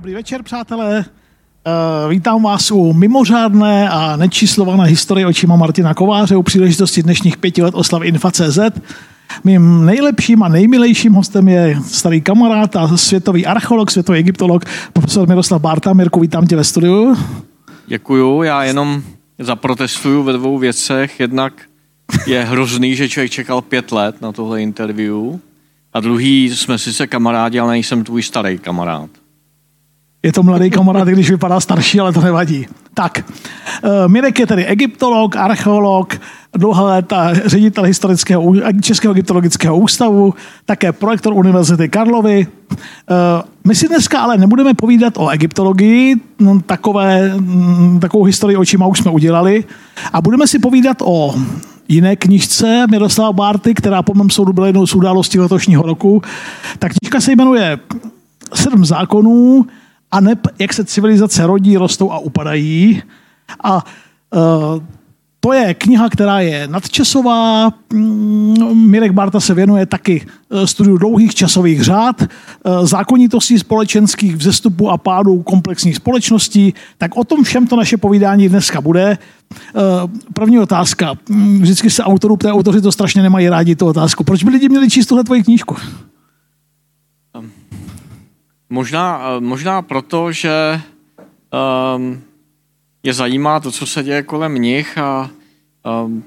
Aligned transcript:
Dobrý 0.00 0.14
večer, 0.14 0.42
přátelé. 0.42 1.04
Uh, 1.04 2.10
vítám 2.10 2.42
vás 2.42 2.70
u 2.70 2.92
mimořádné 2.92 3.88
a 3.90 4.16
nečíslované 4.16 4.84
historie 4.84 5.26
očima 5.26 5.56
Martina 5.56 5.94
Kováře 5.94 6.36
u 6.36 6.42
příležitosti 6.42 7.02
dnešních 7.02 7.36
pěti 7.36 7.62
let 7.62 7.74
oslavy 7.74 8.08
Infa.cz. 8.08 8.58
Mým 9.44 9.86
nejlepším 9.86 10.42
a 10.42 10.48
nejmilejším 10.48 11.12
hostem 11.12 11.48
je 11.48 11.78
starý 11.86 12.20
kamarád 12.20 12.76
a 12.76 12.96
světový 12.96 13.46
archeolog, 13.46 13.90
světový 13.90 14.18
egyptolog, 14.18 14.64
profesor 14.92 15.28
Miroslav 15.28 15.60
Bárta. 15.60 15.92
Mirku, 15.92 16.20
vítám 16.20 16.46
tě 16.46 16.56
ve 16.56 16.64
studiu. 16.64 17.16
Děkuju, 17.86 18.42
já 18.42 18.64
jenom 18.64 19.02
zaprotestuju 19.38 20.22
ve 20.22 20.32
dvou 20.32 20.58
věcech. 20.58 21.20
Jednak 21.20 21.52
je 22.26 22.44
hrozný, 22.44 22.96
že 22.96 23.08
člověk 23.08 23.30
čekal 23.30 23.62
pět 23.62 23.92
let 23.92 24.22
na 24.22 24.32
tohle 24.32 24.62
interview. 24.62 25.36
A 25.92 26.00
druhý, 26.00 26.56
jsme 26.56 26.78
sice 26.78 27.06
kamarádi, 27.06 27.58
ale 27.58 27.70
nejsem 27.70 28.04
tvůj 28.04 28.22
starý 28.22 28.58
kamarád. 28.58 29.10
Je 30.22 30.32
to 30.32 30.42
mladý 30.42 30.70
kamarád, 30.70 31.08
když 31.08 31.30
vypadá 31.30 31.60
starší, 31.60 32.00
ale 32.00 32.12
to 32.12 32.20
nevadí. 32.20 32.66
Tak, 32.94 33.24
eh, 33.24 34.08
Mirek 34.08 34.38
je 34.38 34.46
tedy 34.46 34.66
egyptolog, 34.66 35.36
archeolog, 35.36 36.20
dlouhá 36.56 36.84
léta 36.84 37.34
ředitel 37.34 37.84
historického 37.84 38.54
Českého 38.80 39.14
egyptologického 39.14 39.78
ústavu, 39.78 40.34
také 40.66 40.92
projektor 40.92 41.32
Univerzity 41.32 41.88
Karlovy. 41.88 42.46
Eh, 42.72 42.76
my 43.64 43.74
si 43.74 43.88
dneska 43.88 44.20
ale 44.20 44.38
nebudeme 44.38 44.74
povídat 44.74 45.16
o 45.16 45.28
egyptologii, 45.28 46.16
no, 46.38 46.60
takové, 46.60 47.38
mm, 47.38 48.00
takovou 48.00 48.24
historii 48.24 48.56
očima 48.56 48.86
už 48.86 48.98
jsme 48.98 49.10
udělali, 49.10 49.64
a 50.12 50.20
budeme 50.20 50.46
si 50.46 50.58
povídat 50.58 50.96
o 51.04 51.34
jiné 51.88 52.16
knižce 52.16 52.86
Miroslava 52.90 53.32
Bárty, 53.32 53.74
která 53.74 54.02
po 54.02 54.14
mém 54.14 54.30
soudu 54.30 54.52
byla 54.52 54.66
jednou 54.66 54.86
z 54.86 54.94
událostí 54.94 55.38
letošního 55.38 55.82
roku. 55.82 56.22
Ta 56.78 56.88
knižka 56.88 57.20
se 57.20 57.32
jmenuje 57.32 57.78
Sedm 58.54 58.84
zákonů, 58.84 59.66
a 60.10 60.20
ne 60.20 60.34
jak 60.58 60.72
se 60.72 60.84
civilizace 60.84 61.46
rodí, 61.46 61.76
rostou 61.76 62.12
a 62.12 62.18
upadají. 62.18 63.02
A 63.64 63.84
uh, 64.34 64.82
to 65.40 65.52
je 65.52 65.74
kniha, 65.74 66.08
která 66.08 66.40
je 66.40 66.68
nadčasová. 66.68 67.72
Mm, 67.92 68.90
Mirek 68.90 69.12
Barta 69.12 69.40
se 69.40 69.54
věnuje 69.54 69.86
taky 69.86 70.26
e, 70.50 70.66
studiu 70.66 70.96
dlouhých 70.96 71.34
časových 71.34 71.82
řád, 71.82 72.22
e, 72.22 72.26
zákonitostí 72.86 73.58
společenských 73.58 74.36
vzestupu 74.36 74.90
a 74.90 74.98
pádu 74.98 75.42
komplexních 75.42 75.96
společností. 75.96 76.74
Tak 76.98 77.16
o 77.16 77.24
tom 77.24 77.44
všem 77.44 77.66
to 77.66 77.76
naše 77.76 77.96
povídání 77.96 78.48
dneska 78.48 78.80
bude. 78.80 79.18
První 80.34 80.58
otázka. 80.58 81.14
Mm, 81.28 81.60
vždycky 81.62 81.90
se 81.90 82.04
autorů, 82.04 82.36
té 82.36 82.52
autoři 82.52 82.80
to 82.80 82.92
strašně 82.92 83.22
nemají 83.22 83.48
rádi, 83.48 83.76
tu 83.76 83.86
otázku. 83.86 84.24
Proč 84.24 84.44
by 84.44 84.50
lidi 84.50 84.68
měli 84.68 84.90
číst 84.90 85.06
tuhle 85.06 85.24
tvoji 85.24 85.42
knížku? 85.42 85.76
Možná, 88.70 89.22
eh, 89.22 89.40
možná 89.40 89.82
proto, 89.82 90.32
že 90.32 90.80
um, 91.96 92.22
je 93.02 93.14
zajímá 93.14 93.60
to, 93.60 93.70
co 93.70 93.86
se 93.86 94.02
děje 94.02 94.22
kolem 94.22 94.54
nich 94.54 94.98
a 94.98 95.30
um, 96.04 96.24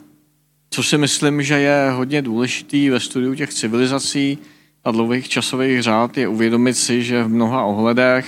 co 0.70 0.84
si 0.84 0.98
myslím, 0.98 1.44
že 1.44 1.60
je 1.60 1.92
hodně 1.92 2.22
důležitý 2.22 2.90
ve 2.90 3.00
studiu 3.00 3.36
těch 3.36 3.54
civilizací 3.54 4.38
a 4.84 4.92
dlouhých 4.92 5.30
časových 5.30 5.84
řád, 5.84 6.18
je 6.18 6.28
uvědomit 6.28 6.74
si, 6.74 7.04
že 7.04 7.24
v 7.24 7.30
mnoha 7.30 7.64
ohledech 7.64 8.26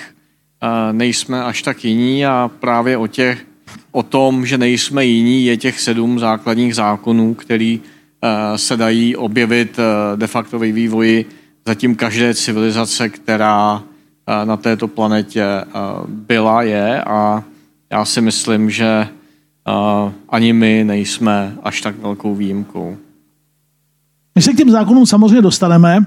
uh, 0.63 0.69
nejsme 0.93 1.43
až 1.43 1.61
tak 1.61 1.85
jiní 1.85 2.25
a 2.25 2.51
právě 2.59 2.97
o, 2.97 3.07
těch, 3.07 3.45
o 3.91 4.03
tom, 4.03 4.45
že 4.45 4.57
nejsme 4.57 5.05
jiní, 5.05 5.45
je 5.45 5.57
těch 5.57 5.79
sedm 5.79 6.19
základních 6.19 6.75
zákonů, 6.75 7.33
který 7.33 7.79
uh, 7.79 8.55
se 8.55 8.77
dají 8.77 9.15
objevit 9.15 9.79
de 10.15 10.27
facto 10.27 10.59
ve 10.59 10.71
vývoji 10.71 11.25
zatím 11.65 11.95
každé 11.95 12.33
civilizace, 12.33 13.09
která 13.09 13.83
na 14.43 14.57
této 14.57 14.87
planetě 14.87 15.45
byla, 16.07 16.63
je 16.63 17.03
a 17.03 17.43
já 17.91 18.05
si 18.05 18.21
myslím, 18.21 18.69
že 18.69 19.07
ani 20.29 20.53
my 20.53 20.83
nejsme 20.83 21.55
až 21.63 21.81
tak 21.81 21.99
velkou 21.99 22.35
výjimkou. 22.35 22.97
My 24.35 24.41
se 24.41 24.53
k 24.53 24.57
těm 24.57 24.69
zákonům 24.69 25.05
samozřejmě 25.05 25.41
dostaneme. 25.41 26.05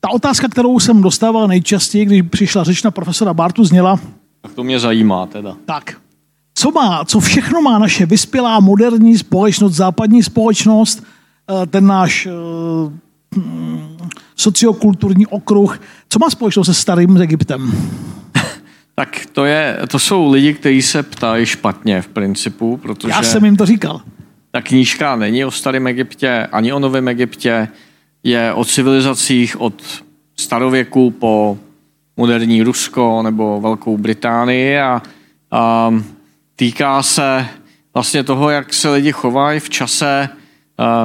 Ta 0.00 0.10
otázka, 0.10 0.48
kterou 0.48 0.80
jsem 0.80 1.02
dostával 1.02 1.48
nejčastěji, 1.48 2.04
když 2.04 2.22
přišla 2.30 2.64
řeč 2.64 2.82
na 2.82 2.90
profesora 2.90 3.34
Bartu, 3.34 3.64
zněla... 3.64 3.98
Tak 4.42 4.52
to 4.52 4.64
mě 4.64 4.80
zajímá 4.80 5.26
teda. 5.26 5.56
Tak. 5.64 5.96
Co 6.54 6.70
má, 6.70 7.04
co 7.04 7.20
všechno 7.20 7.62
má 7.62 7.78
naše 7.78 8.06
vyspělá 8.06 8.60
moderní 8.60 9.18
společnost, 9.18 9.72
západní 9.72 10.22
společnost, 10.22 11.04
ten 11.70 11.86
náš 11.86 12.28
sociokulturní 14.40 15.26
okruh. 15.26 15.80
Co 16.08 16.18
má 16.18 16.30
společnost 16.30 16.66
se 16.66 16.74
starým 16.74 17.22
Egyptem? 17.22 17.72
Tak 18.94 19.26
to, 19.32 19.44
je, 19.44 19.78
to 19.88 19.98
jsou 19.98 20.32
lidi, 20.32 20.54
kteří 20.54 20.82
se 20.82 21.02
ptají 21.02 21.46
špatně 21.46 22.02
v 22.02 22.08
principu, 22.08 22.76
protože... 22.76 23.12
Já 23.12 23.22
jsem 23.22 23.44
jim 23.44 23.56
to 23.56 23.66
říkal. 23.66 24.00
Ta 24.50 24.60
knížka 24.60 25.16
není 25.16 25.44
o 25.44 25.50
starém 25.50 25.86
Egyptě, 25.86 26.48
ani 26.52 26.72
o 26.72 26.78
novém 26.78 27.08
Egyptě. 27.08 27.68
Je 28.24 28.52
o 28.52 28.64
civilizacích 28.64 29.60
od 29.60 29.82
starověku 30.36 31.10
po 31.10 31.58
moderní 32.16 32.62
Rusko 32.62 33.22
nebo 33.22 33.60
Velkou 33.60 33.98
Británii 33.98 34.78
a, 34.78 35.02
a 35.50 35.94
týká 36.56 37.02
se 37.02 37.46
vlastně 37.94 38.24
toho, 38.24 38.50
jak 38.50 38.74
se 38.74 38.90
lidi 38.90 39.12
chovají 39.12 39.60
v 39.60 39.70
čase, 39.70 40.28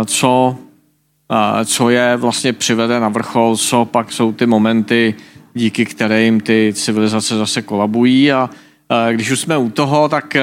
co 0.06 0.58
co 1.66 1.90
je 1.90 2.18
vlastně 2.18 2.54
přivede 2.54 3.00
na 3.00 3.10
vrchol, 3.10 3.58
co 3.58 3.86
pak 3.86 4.12
jsou 4.12 4.32
ty 4.32 4.46
momenty, 4.46 5.16
díky 5.54 5.86
kterým 5.86 6.40
ty 6.40 6.74
civilizace 6.76 7.38
zase 7.38 7.62
kolabují. 7.62 8.32
A 8.32 8.50
když 9.12 9.32
už 9.32 9.40
jsme 9.40 9.58
u 9.58 9.70
toho, 9.70 10.10
tak 10.10 10.38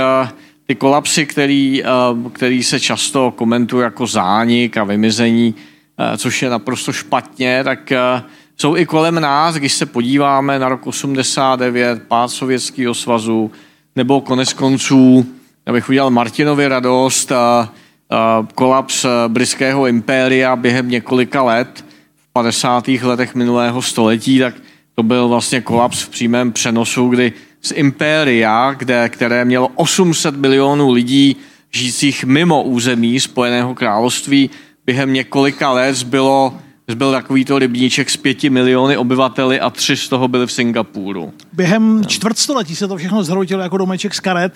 ty 0.67 0.75
kolapsy, 0.75 1.27
který, 1.27 1.83
který 2.33 2.63
se 2.63 2.81
často 2.81 3.31
komentují 3.37 3.83
jako 3.83 4.07
zánik 4.07 4.77
a 4.77 4.85
vymizení, 4.85 5.55
což 6.17 6.43
je 6.43 6.51
naprosto 6.51 6.93
špatně, 6.93 7.65
tak 7.65 7.93
jsou 8.57 8.77
i 8.77 8.87
kolem 8.87 9.21
nás, 9.21 9.55
když 9.55 9.73
se 9.73 9.87
podíváme 9.87 10.59
na 10.59 10.69
rok 10.69 10.87
89, 10.87 12.03
pád 12.09 12.31
Sovětského 12.31 12.95
svazu, 12.95 13.51
nebo 13.97 14.21
konec 14.21 14.53
konců, 14.53 15.27
abych 15.67 15.89
udělal 15.89 16.11
Martinovi 16.11 16.69
radost, 16.69 17.33
kolaps 18.55 19.05
eh, 19.05 19.09
britského 19.29 19.87
impéria 19.87 20.57
během 20.57 20.89
několika 20.89 21.43
let, 21.43 21.85
v 22.17 22.33
50. 22.33 22.89
letech 22.89 23.35
minulého 23.35 23.83
století, 23.83 24.39
tak 24.39 24.55
to 24.95 25.03
byl 25.03 25.29
vlastně 25.29 25.61
kolaps 25.61 26.03
v 26.03 26.09
přímém 26.09 26.53
přenosu, 26.53 27.09
kdy 27.09 27.33
z 27.63 27.73
impéria, 27.73 28.75
kde, 28.79 29.09
které 29.09 29.45
mělo 29.45 29.69
800 29.75 30.37
milionů 30.37 30.91
lidí 30.91 31.37
žijících 31.71 32.25
mimo 32.25 32.63
území 32.63 33.21
Spojeného 33.21 33.75
království, 33.75 34.51
během 34.87 35.13
několika 35.13 35.71
let 35.73 35.95
zbylo 35.95 36.55
byl 36.95 37.13
takovýto 37.13 37.59
rybníček 37.59 38.11
s 38.11 38.17
pěti 38.17 38.51
miliony 38.51 38.97
obyvateli 38.97 39.61
a 39.61 39.71
tři 39.71 39.97
z 39.97 40.09
toho 40.09 40.29
byly 40.29 40.47
v 40.47 40.53
Singapuru. 40.53 41.33
Během 41.53 42.03
čtvrtstoletí 42.07 42.77
se 42.77 42.89
to 42.89 42.97
všechno 42.97 43.25
zhroutilo 43.25 43.63
jako 43.63 43.79
domeček 43.79 44.15
z 44.15 44.21
karet 44.21 44.53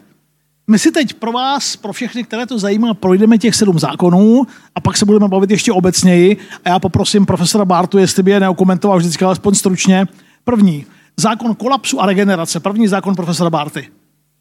my 0.70 0.78
si 0.78 0.92
teď 0.92 1.14
pro 1.14 1.32
vás, 1.32 1.76
pro 1.76 1.92
všechny, 1.92 2.24
které 2.24 2.46
to 2.46 2.58
zajímá, 2.58 2.94
projdeme 2.94 3.38
těch 3.38 3.54
sedm 3.54 3.78
zákonů 3.78 4.46
a 4.74 4.80
pak 4.80 4.96
se 4.96 5.04
budeme 5.04 5.28
bavit 5.28 5.50
ještě 5.50 5.72
obecněji. 5.72 6.36
A 6.64 6.68
já 6.68 6.78
poprosím 6.78 7.26
profesora 7.26 7.64
Bartu, 7.64 7.98
jestli 7.98 8.22
by 8.22 8.30
je 8.30 8.40
neokomentoval 8.40 8.98
vždycky 8.98 9.24
alespoň 9.24 9.54
stručně. 9.54 10.06
První, 10.44 10.86
zákon 11.16 11.54
kolapsu 11.54 12.00
a 12.00 12.06
regenerace. 12.06 12.60
První 12.60 12.88
zákon 12.88 13.14
profesora 13.14 13.50
Barty. 13.50 13.88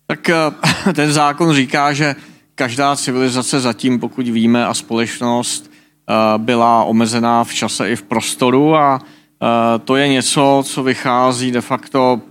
Tak 0.07 0.29
eh, 0.29 0.35
ten 0.93 1.13
zákon 1.13 1.53
říká, 1.53 1.93
že 1.93 2.15
každá 2.55 2.95
civilizace 2.95 3.59
zatím, 3.59 3.99
pokud 3.99 4.27
víme, 4.27 4.65
a 4.65 4.73
společnost 4.73 5.71
eh, 5.71 6.13
byla 6.37 6.83
omezená 6.83 7.43
v 7.43 7.53
čase 7.53 7.89
i 7.89 7.95
v 7.95 8.03
prostoru 8.03 8.75
a 8.75 8.99
eh, 9.01 9.79
to 9.79 9.95
je 9.95 10.07
něco, 10.07 10.63
co 10.65 10.83
vychází 10.83 11.51
de 11.51 11.61
facto 11.61 12.21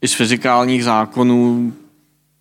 i 0.00 0.08
z 0.08 0.14
fyzikálních 0.14 0.84
zákonů 0.84 1.72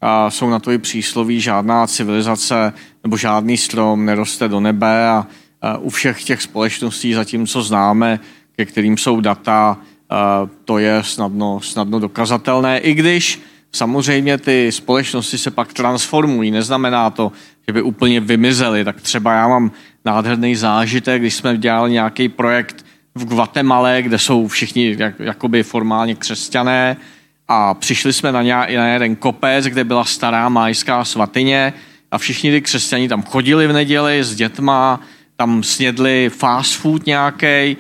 a 0.08 0.30
jsou 0.30 0.50
na 0.50 0.60
to 0.60 0.72
i 0.72 0.78
přísloví, 0.78 1.42
žádná 1.42 1.88
civilizace 1.88 2.74
nebo 3.04 3.18
žádný 3.18 3.58
strom 3.58 4.06
neroste 4.06 4.48
do 4.48 4.60
nebe 4.60 5.08
a, 5.10 5.28
a 5.62 5.78
u 5.78 5.90
všech 5.90 6.24
těch 6.24 6.42
společností, 6.42 7.14
zatímco 7.14 7.62
známe, 7.62 8.20
ke 8.56 8.66
kterým 8.66 8.98
jsou 8.98 9.20
data, 9.20 9.78
a 10.10 10.48
to 10.66 10.78
je 10.78 11.04
snadno, 11.04 11.60
snadno 11.62 12.00
dokazatelné, 12.00 12.80
i 12.80 12.94
když 12.94 13.42
samozřejmě 13.72 14.38
ty 14.38 14.72
společnosti 14.72 15.38
se 15.38 15.52
pak 15.52 15.74
transformují. 15.74 16.52
Neznamená 16.52 17.10
to, 17.10 17.32
že 17.68 17.74
by 17.74 17.82
úplně 17.82 18.20
vymizely. 18.20 18.84
Tak 18.86 19.02
třeba 19.02 19.34
já 19.34 19.48
mám 19.48 19.72
nádherný 20.06 20.56
zážitek, 20.56 21.22
když 21.22 21.36
jsme 21.36 21.58
dělali 21.58 21.92
nějaký 21.92 22.30
projekt 22.30 22.86
v 23.16 23.26
Guatemala, 23.26 24.02
kde 24.02 24.20
jsou 24.20 24.48
všichni 24.48 24.96
jak, 25.00 25.20
jakoby 25.20 25.64
formálně 25.64 26.16
křesťané, 26.16 26.98
a 27.48 27.74
přišli 27.74 28.14
jsme 28.14 28.32
na, 28.32 28.42
ně, 28.44 28.54
na 28.54 28.88
jeden 28.88 29.16
kopec, 29.16 29.66
kde 29.66 29.84
byla 29.84 30.06
stará 30.06 30.50
majská 30.50 31.06
svatyně 31.06 31.74
a 32.12 32.18
všichni 32.18 32.52
ty 32.52 32.62
křesťaní 32.62 33.08
tam 33.08 33.24
chodili 33.24 33.68
v 33.68 33.74
neděli 33.74 34.24
s 34.24 34.36
dětma, 34.36 35.00
tam 35.36 35.64
snědli 35.64 36.30
fast 36.34 36.76
food 36.76 37.06
nějaký, 37.06 37.78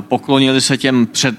poklonili 0.00 0.60
se 0.60 0.76
těm 0.76 1.06
před 1.06 1.36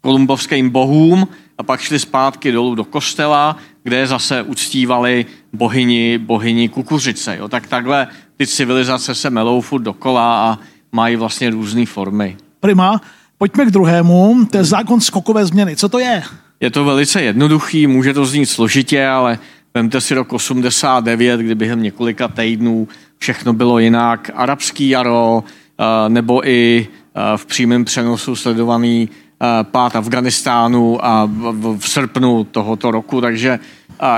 kolumbovským 0.00 0.70
bohům 0.70 1.28
a 1.58 1.62
pak 1.62 1.80
šli 1.80 1.98
zpátky 1.98 2.52
dolů 2.52 2.74
do 2.74 2.84
kostela, 2.84 3.56
kde 3.82 4.06
zase 4.06 4.42
uctívali 4.42 5.26
bohyni, 5.52 6.18
bohyni 6.18 6.68
kukuřice. 6.68 7.36
Jo. 7.36 7.48
Tak 7.48 7.66
takhle 7.66 8.06
ty 8.36 8.46
civilizace 8.46 9.14
se 9.14 9.30
melou 9.30 9.60
furt 9.60 9.82
dokola 9.82 10.50
a 10.50 10.58
mají 10.92 11.16
vlastně 11.16 11.50
různé 11.50 11.86
formy. 11.86 12.36
Prima, 12.60 13.00
pojďme 13.38 13.66
k 13.66 13.70
druhému, 13.70 14.46
to 14.50 14.56
je 14.56 14.64
zákon 14.64 15.00
skokové 15.00 15.46
změny. 15.46 15.76
Co 15.76 15.88
to 15.88 15.98
je? 15.98 16.22
Je 16.60 16.70
to 16.70 16.84
velice 16.84 17.22
jednoduchý, 17.22 17.86
může 17.86 18.14
to 18.14 18.26
znít 18.26 18.46
složitě, 18.46 19.06
ale 19.06 19.38
vemte 19.74 20.00
si 20.00 20.14
rok 20.14 20.32
89, 20.32 21.40
kdy 21.40 21.54
během 21.54 21.82
několika 21.82 22.28
týdnů 22.28 22.88
všechno 23.18 23.52
bylo 23.52 23.78
jinak. 23.78 24.30
Arabský 24.34 24.88
jaro, 24.88 25.44
eh, 25.46 26.08
nebo 26.08 26.48
i 26.48 26.88
eh, 26.88 27.36
v 27.36 27.46
přímém 27.46 27.84
přenosu 27.84 28.36
sledovaný 28.36 29.08
eh, 29.10 29.46
pád 29.62 29.96
Afganistánu 29.96 31.04
a 31.04 31.30
v 31.76 31.88
srpnu 31.88 32.44
tohoto 32.44 32.90
roku. 32.90 33.20
Takže 33.20 33.58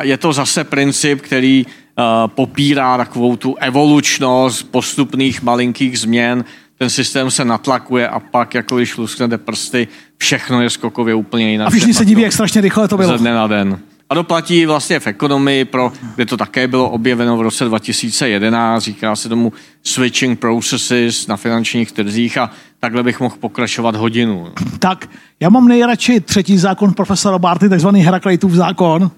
je 0.01 0.17
to 0.17 0.33
zase 0.33 0.65
princip, 0.65 1.21
který 1.21 1.67
popírá 2.27 2.97
takovou 2.97 3.37
tu 3.37 3.55
evolučnost 3.55 4.71
postupných 4.71 5.43
malinkých 5.43 5.99
změn. 5.99 6.45
Ten 6.79 6.91
systém 6.91 7.31
se 7.31 7.45
natlakuje 7.45 8.09
a 8.09 8.21
pak, 8.21 8.55
jako 8.55 8.77
když 8.77 8.97
lusknete 8.97 9.39
prsty, 9.39 9.89
všechno 10.23 10.63
je 10.63 10.71
skokově 10.71 11.15
úplně 11.15 11.51
jinak. 11.51 11.67
A 11.67 11.71
všichni 11.71 11.95
se 11.95 12.05
diví, 12.05 12.23
jak 12.23 12.33
strašně 12.33 12.61
rychle 12.61 12.89
to 12.89 12.97
bylo. 12.97 13.09
Ze 13.09 13.19
dne 13.19 13.35
na 13.35 13.47
den. 13.47 13.79
A 14.11 14.15
doplatí 14.15 14.67
vlastně 14.67 15.01
v 15.01 15.07
ekonomii, 15.07 15.65
pro, 15.65 15.93
kde 16.15 16.27
to 16.27 16.37
také 16.37 16.69
bylo 16.69 16.91
objeveno 16.91 17.37
v 17.37 17.41
roce 17.41 17.65
2011, 17.65 18.83
říká 18.83 19.17
se 19.17 19.29
tomu 19.29 19.53
switching 19.83 20.39
processes 20.39 21.27
na 21.27 21.37
finančních 21.37 21.93
trzích 21.93 22.39
a 22.39 22.51
takhle 22.81 23.03
bych 23.03 23.21
mohl 23.21 23.37
pokračovat 23.41 23.97
hodinu. 23.97 24.53
Tak, 24.79 25.09
já 25.41 25.49
mám 25.49 25.69
nejradši 25.69 26.21
třetí 26.21 26.59
zákon 26.59 26.95
profesora 26.95 27.39
Barty, 27.39 27.69
takzvaný 27.69 28.01
Herakleitův 28.01 28.53
zákon. 28.53 29.11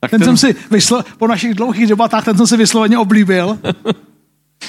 Tak 0.00 0.10
ten, 0.10 0.20
ten, 0.20 0.26
jsem 0.26 0.36
si 0.36 0.56
vyslo, 0.70 1.02
po 1.18 1.26
našich 1.26 1.54
dlouhých 1.54 1.86
debatách, 1.86 2.24
ten 2.24 2.36
jsem 2.36 2.46
si 2.46 2.56
vysloveně 2.56 2.98
oblíbil. 2.98 3.58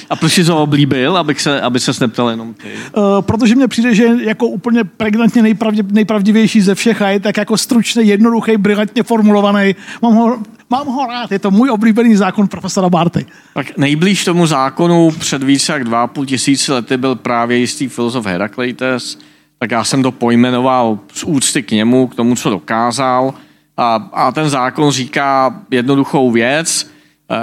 A 0.10 0.16
proč 0.16 0.34
jsi 0.34 0.44
to 0.44 0.64
oblíbil, 0.64 1.18
abych 1.18 1.42
se, 1.42 1.62
aby 1.62 1.80
se 1.80 1.92
neptal 2.02 2.30
jenom 2.30 2.54
ty? 2.54 2.68
Uh, 2.98 3.22
protože 3.22 3.56
mně 3.56 3.68
přijde, 3.68 3.96
že 3.96 4.08
jako 4.22 4.48
úplně 4.48 4.84
pregnantně 4.84 5.42
nejpravdě, 5.42 5.84
nejpravdivější 5.92 6.62
ze 6.62 6.76
všech 6.76 7.02
a 7.02 7.10
je 7.10 7.20
tak 7.20 7.38
jako 7.38 7.58
stručně, 7.58 8.02
jednoduchý, 8.02 8.58
brilantně 8.58 9.04
formulovaný. 9.04 9.76
Mám 10.02 10.14
ho, 10.14 10.38
mám 10.70 10.88
ho 10.88 11.08
rád, 11.08 11.32
je 11.32 11.40
to 11.40 11.52
můj 11.52 11.70
oblíbený 11.70 12.16
zákon 12.16 12.48
profesora 12.48 12.90
Barty. 12.90 13.26
Tak 13.54 13.78
nejblíž 13.78 14.26
tomu 14.26 14.48
zákonu 14.48 15.12
před 15.20 15.44
více 15.44 15.74
jak 15.74 15.84
dva 15.84 16.08
půl 16.08 16.26
tisíci 16.26 16.72
lety 16.72 16.98
byl 16.98 17.16
právě 17.16 17.58
jistý 17.58 17.88
filozof 17.88 18.26
Herakleites, 18.26 19.18
tak 19.60 19.72
já 19.72 19.84
jsem 19.84 20.04
to 20.04 20.12
pojmenoval 20.12 21.00
z 21.14 21.24
úcty 21.24 21.64
k 21.64 21.72
němu, 21.72 22.08
k 22.08 22.16
tomu, 22.16 22.36
co 22.36 22.50
dokázal. 22.50 23.34
A, 23.78 24.10
a 24.14 24.32
ten 24.32 24.50
zákon 24.50 24.92
říká 24.92 25.56
jednoduchou 25.72 26.32
věc, 26.32 26.90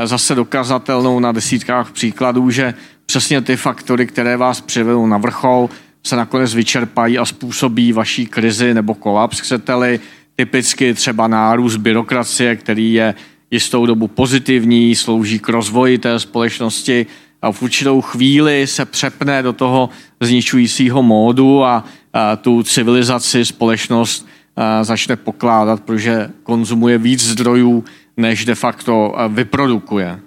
zase 0.05 0.35
dokazatelnou 0.35 1.21
na 1.21 1.33
desítkách 1.33 1.93
příkladů, 1.93 2.51
že 2.51 2.75
přesně 3.07 3.41
ty 3.41 3.57
faktory, 3.57 4.07
které 4.07 4.37
vás 4.37 4.61
přivedou 4.61 5.07
na 5.07 5.19
vrchol, 5.19 5.71
se 6.07 6.17
nakonec 6.17 6.55
vyčerpají 6.55 7.19
a 7.19 7.25
způsobí 7.25 7.93
vaší 7.93 8.27
krizi 8.27 8.75
nebo 8.75 8.95
kolaps, 8.95 9.41
chcete-li, 9.41 10.01
typicky 10.37 10.95
třeba 10.95 11.29
nárůst 11.29 11.77
byrokracie, 11.77 12.57
který 12.57 12.93
je 12.93 13.15
jistou 13.51 13.87
dobu 13.87 14.09
pozitivní, 14.09 14.95
slouží 14.95 15.39
k 15.39 15.49
rozvoji 15.49 15.99
té 15.99 16.21
společnosti 16.21 17.07
a 17.43 17.53
v 17.53 17.63
určitou 17.63 18.01
chvíli 18.01 18.67
se 18.67 18.85
přepne 18.85 19.43
do 19.43 19.53
toho 19.53 19.89
zničujícího 20.21 21.03
módu 21.03 21.65
a, 21.65 21.85
a 22.13 22.37
tu 22.37 22.63
civilizaci, 22.63 23.45
společnost 23.45 24.29
a 24.57 24.85
začne 24.85 25.17
pokládat, 25.17 25.81
protože 25.81 26.31
konzumuje 26.43 26.99
víc 26.99 27.25
zdrojů, 27.25 27.85
než 28.19 28.45
de 28.45 28.55
facto 28.55 29.15
eh, 29.17 29.29
vyprodukuje. 29.29 30.21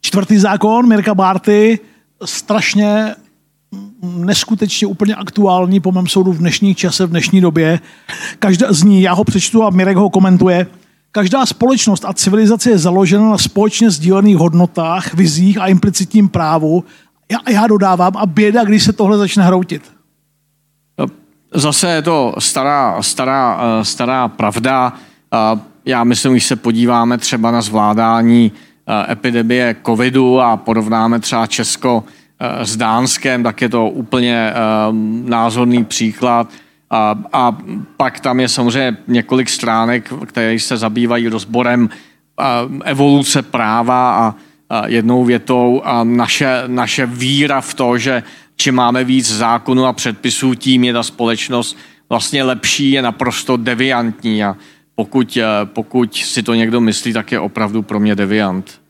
Čtvrtý 0.00 0.38
zákon 0.38 0.88
Mirka 0.88 1.14
Barty, 1.14 1.78
strašně 2.24 3.14
neskutečně 4.02 4.86
úplně 4.86 5.14
aktuální 5.14 5.80
po 5.80 5.92
mém 5.92 6.06
soudu 6.06 6.32
v 6.32 6.38
dnešní 6.38 6.74
čase, 6.74 7.06
v 7.06 7.10
dnešní 7.10 7.40
době. 7.40 7.80
Každá 8.38 8.72
z 8.72 8.82
ní, 8.82 9.02
já 9.02 9.12
ho 9.12 9.24
přečtu 9.24 9.64
a 9.64 9.70
Mirek 9.70 9.96
ho 9.96 10.10
komentuje. 10.10 10.66
Každá 11.12 11.46
společnost 11.46 12.04
a 12.04 12.12
civilizace 12.12 12.70
je 12.70 12.78
založena 12.78 13.30
na 13.30 13.38
společně 13.38 13.90
sdílených 13.90 14.36
hodnotách, 14.36 15.14
vizích 15.14 15.58
a 15.58 15.66
implicitním 15.66 16.28
právu. 16.28 16.84
Já, 17.32 17.38
já 17.52 17.66
dodávám, 17.66 18.16
a 18.16 18.26
běda, 18.26 18.64
když 18.64 18.82
se 18.82 18.92
tohle 18.92 19.18
začne 19.18 19.44
hroutit. 19.44 19.82
No, 20.98 21.06
zase 21.54 21.90
je 21.90 22.02
to 22.02 22.34
stará, 22.38 23.02
stará, 23.02 23.60
eh, 23.80 23.84
stará 23.84 24.28
pravda 24.28 24.92
já 25.86 26.04
myslím, 26.04 26.32
když 26.32 26.46
se 26.46 26.56
podíváme 26.56 27.18
třeba 27.18 27.50
na 27.50 27.62
zvládání 27.62 28.52
eh, 28.52 29.12
epidemie 29.12 29.76
covidu 29.86 30.40
a 30.40 30.56
porovnáme 30.56 31.20
třeba 31.20 31.46
Česko 31.46 32.04
eh, 32.40 32.66
s 32.66 32.76
Dánskem, 32.76 33.42
tak 33.42 33.62
je 33.62 33.68
to 33.68 33.88
úplně 33.88 34.36
eh, 34.36 34.54
názorný 35.24 35.84
příklad. 35.84 36.50
A, 36.90 37.14
a 37.32 37.56
pak 37.96 38.20
tam 38.20 38.40
je 38.40 38.48
samozřejmě 38.48 38.96
několik 39.08 39.48
stránek, 39.48 40.12
které 40.26 40.58
se 40.58 40.76
zabývají 40.76 41.28
rozborem 41.28 41.88
evoluce 42.84 43.42
práva 43.42 44.14
a 44.16 44.34
jednou 44.86 45.24
větou 45.24 45.82
a 45.84 46.04
naše, 46.04 46.62
naše 46.66 47.06
víra 47.06 47.60
v 47.60 47.74
to, 47.74 47.98
že 47.98 48.22
čím 48.56 48.74
máme 48.74 49.04
víc 49.04 49.32
zákonů 49.32 49.86
a 49.86 49.92
předpisů, 49.92 50.54
tím 50.54 50.84
je 50.84 50.92
ta 50.92 51.02
společnost 51.02 51.78
vlastně 52.08 52.44
lepší, 52.44 52.90
je 52.90 53.02
naprosto 53.02 53.56
deviantní. 53.56 54.44
A 54.44 54.56
pokud, 54.94 55.36
eh, 55.36 55.44
pokud 55.64 56.14
si 56.14 56.42
to 56.42 56.54
někdo 56.54 56.80
myslí, 56.80 57.12
tak 57.12 57.32
je 57.32 57.40
opravdu 57.40 57.82
pro 57.82 58.00
mě 58.00 58.14
deviant. 58.14 58.84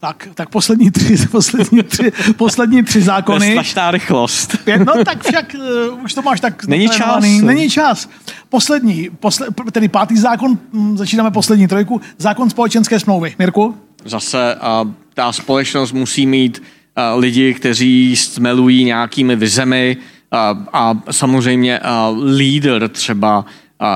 Tak, 0.00 0.28
tak 0.34 0.48
poslední 0.48 0.90
tři, 0.90 1.16
poslední 1.30 1.82
tři, 1.82 2.12
poslední 2.36 2.82
tři 2.82 3.02
zákony. 3.02 3.50
Strašná 3.52 3.90
rychlost. 3.90 4.56
Pět, 4.64 4.78
no 4.78 5.04
tak 5.04 5.24
však 5.24 5.56
uh, 5.90 6.04
už 6.04 6.14
to 6.14 6.22
máš 6.22 6.40
tak 6.40 6.66
Není 6.66 6.88
čas. 6.88 7.24
Není 7.42 7.70
čas. 7.70 8.08
Poslední, 8.48 9.10
posle, 9.20 9.46
tedy 9.72 9.88
pátý 9.88 10.16
zákon, 10.16 10.58
hm, 10.72 10.96
začínáme 10.96 11.30
poslední 11.30 11.68
trojku, 11.68 12.00
zákon 12.18 12.50
společenské 12.50 13.00
smlouvy. 13.00 13.34
Mirku? 13.38 13.76
Zase 14.04 14.56
uh, 14.56 14.90
ta 15.14 15.32
společnost 15.32 15.92
musí 15.92 16.26
mít 16.26 16.62
uh, 16.62 17.20
lidi, 17.20 17.54
kteří 17.54 18.16
stmelují 18.16 18.84
nějakými 18.84 19.36
vizemi 19.36 19.96
uh, 19.96 20.38
a 20.72 21.02
samozřejmě 21.10 21.80
uh, 21.80 22.24
lídr 22.24 22.88
třeba 22.88 23.44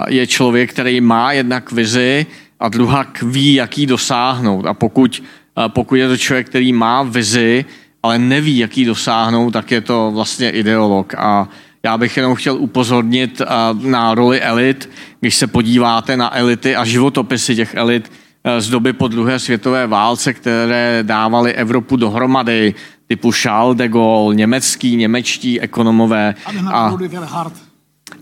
je 0.09 0.26
člověk, 0.26 0.71
který 0.71 1.00
má 1.00 1.33
jednak 1.33 1.73
vizi 1.73 2.26
a 2.61 2.69
druhá 2.69 3.07
ví, 3.23 3.55
jaký 3.55 3.87
dosáhnout. 3.87 4.66
A 4.66 4.75
pokud, 4.75 5.23
pokud 5.69 5.95
je 5.95 6.09
to 6.09 6.16
člověk, 6.16 6.47
který 6.47 6.73
má 6.73 7.02
vizi, 7.02 7.64
ale 8.02 8.19
neví, 8.19 8.59
jaký 8.59 8.85
dosáhnout, 8.85 9.50
tak 9.50 9.71
je 9.71 9.81
to 9.81 10.11
vlastně 10.14 10.50
ideolog. 10.50 11.14
A 11.14 11.49
já 11.83 11.99
bych 11.99 12.16
jenom 12.16 12.35
chtěl 12.35 12.57
upozornit 12.57 13.43
na 13.83 14.14
roli 14.14 14.40
elit. 14.40 14.90
Když 15.21 15.35
se 15.37 15.47
podíváte 15.47 16.16
na 16.16 16.37
elity 16.37 16.76
a 16.76 16.85
životopisy 16.85 17.57
těch 17.57 17.75
elit 17.75 18.12
z 18.59 18.69
doby 18.69 18.93
po 18.93 19.09
druhé 19.09 19.38
světové 19.38 19.87
válce, 19.87 20.33
které 20.35 20.99
dávaly 21.02 21.55
Evropu 21.55 21.97
dohromady, 21.97 22.75
typu 23.07 23.33
Charles 23.33 23.76
de 23.76 23.88
Gaulle, 23.88 24.35
německý, 24.35 24.97
němečtí 24.97 25.61
ekonomové. 25.61 26.35
A, 26.45 26.71
a, 26.71 26.97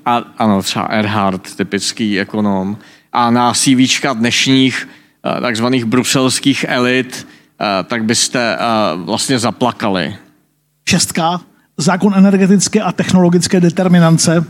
a, 0.06 0.16
ano, 0.38 0.62
třeba 0.62 0.84
Erhard, 0.84 1.56
typický 1.56 2.20
ekonom, 2.20 2.78
a 3.12 3.30
na 3.30 3.52
CVčka 3.52 4.12
dnešních 4.12 4.88
eh, 5.36 5.40
takzvaných 5.40 5.84
bruselských 5.84 6.64
elit, 6.68 7.26
eh, 7.60 7.84
tak 7.84 8.04
byste 8.04 8.54
eh, 8.54 8.58
vlastně 8.96 9.38
zaplakali. 9.38 10.16
Šestka, 10.88 11.40
zákon 11.76 12.14
energetické 12.16 12.80
a 12.80 12.92
technologické 12.92 13.60
determinance. 13.60 14.44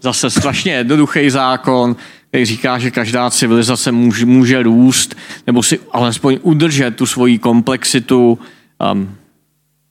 Zase 0.00 0.30
strašně 0.30 0.72
jednoduchý 0.72 1.30
zákon, 1.30 1.96
který 2.28 2.44
říká, 2.44 2.78
že 2.78 2.90
každá 2.90 3.30
civilizace 3.30 3.92
může, 3.92 4.26
může 4.26 4.62
růst, 4.62 5.14
nebo 5.46 5.62
si 5.62 5.80
alespoň 5.92 6.38
udržet 6.42 6.96
tu 6.96 7.06
svoji 7.06 7.38
komplexitu. 7.38 8.38
Um, 8.92 9.16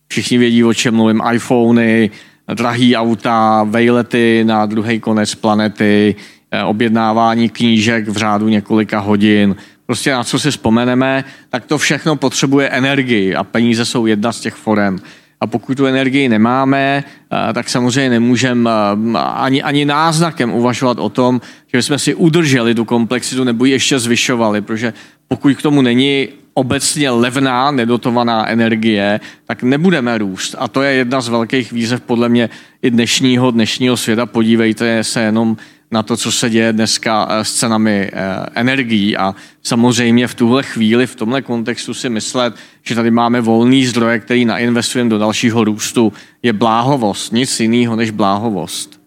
všichni 0.07 0.37
vědí, 0.37 0.63
o 0.63 0.73
čem 0.73 0.95
mluvím, 0.95 1.21
iPhony, 1.33 2.11
drahý 2.53 2.95
auta, 2.95 3.63
vejlety 3.63 4.43
na 4.47 4.65
druhý 4.65 4.99
konec 4.99 5.35
planety, 5.35 6.15
eh, 6.51 6.63
objednávání 6.63 7.49
knížek 7.49 8.07
v 8.07 8.17
řádu 8.17 8.47
několika 8.47 8.99
hodin, 8.99 9.55
prostě 9.85 10.11
na 10.11 10.23
co 10.23 10.39
si 10.39 10.51
vzpomeneme, 10.51 11.23
tak 11.49 11.65
to 11.65 11.77
všechno 11.77 12.15
potřebuje 12.15 12.69
energii 12.69 13.35
a 13.35 13.43
peníze 13.43 13.85
jsou 13.85 14.05
jedna 14.05 14.31
z 14.31 14.39
těch 14.39 14.53
forem. 14.53 14.99
A 15.41 15.47
pokud 15.47 15.77
tu 15.77 15.85
energii 15.85 16.29
nemáme, 16.29 17.03
eh, 17.49 17.53
tak 17.53 17.69
samozřejmě 17.69 18.09
nemůžeme 18.09 18.69
eh, 18.69 19.17
ani, 19.17 19.63
ani 19.63 19.85
náznakem 19.85 20.53
uvažovat 20.53 20.99
o 20.99 21.09
tom, 21.09 21.41
že 21.73 21.81
jsme 21.81 21.99
si 21.99 22.15
udrželi 22.15 22.75
tu 22.75 22.85
komplexitu 22.85 23.43
nebo 23.43 23.65
ji 23.65 23.71
ještě 23.71 23.99
zvyšovali, 23.99 24.61
protože 24.61 24.93
pokud 25.27 25.53
k 25.53 25.61
tomu 25.61 25.81
není 25.81 26.27
obecně 26.57 27.09
levná, 27.09 27.71
nedotovaná 27.71 28.49
energie, 28.49 29.19
tak 29.45 29.63
nebudeme 29.63 30.17
růst. 30.17 30.55
A 30.57 30.67
to 30.67 30.81
je 30.81 30.93
jedna 30.93 31.21
z 31.21 31.27
velkých 31.27 31.71
výzev 31.71 32.01
podle 32.01 32.29
mě 32.29 32.49
i 32.81 32.91
dnešního, 32.91 33.51
dnešního 33.51 33.97
světa. 33.97 34.25
Podívejte 34.25 35.03
se 35.03 35.21
jenom 35.21 35.57
na 35.91 36.03
to, 36.03 36.17
co 36.17 36.31
se 36.31 36.49
děje 36.49 36.73
dneska 36.73 37.27
s 37.43 37.53
cenami 37.53 38.11
energií. 38.55 39.17
A 39.17 39.35
samozřejmě 39.63 40.27
v 40.27 40.35
tuhle 40.35 40.63
chvíli, 40.63 41.07
v 41.07 41.15
tomhle 41.15 41.41
kontextu 41.41 41.93
si 41.93 42.09
myslet, 42.09 42.55
že 42.83 42.95
tady 42.95 43.11
máme 43.11 43.41
volný 43.41 43.85
zdroje, 43.85 44.19
který 44.19 44.45
nainvestujeme 44.45 45.09
do 45.09 45.17
dalšího 45.17 45.63
růstu, 45.63 46.13
je 46.43 46.53
bláhovost. 46.53 47.33
Nic 47.33 47.59
jiného 47.59 47.95
než 47.95 48.11
bláhovost. 48.11 48.99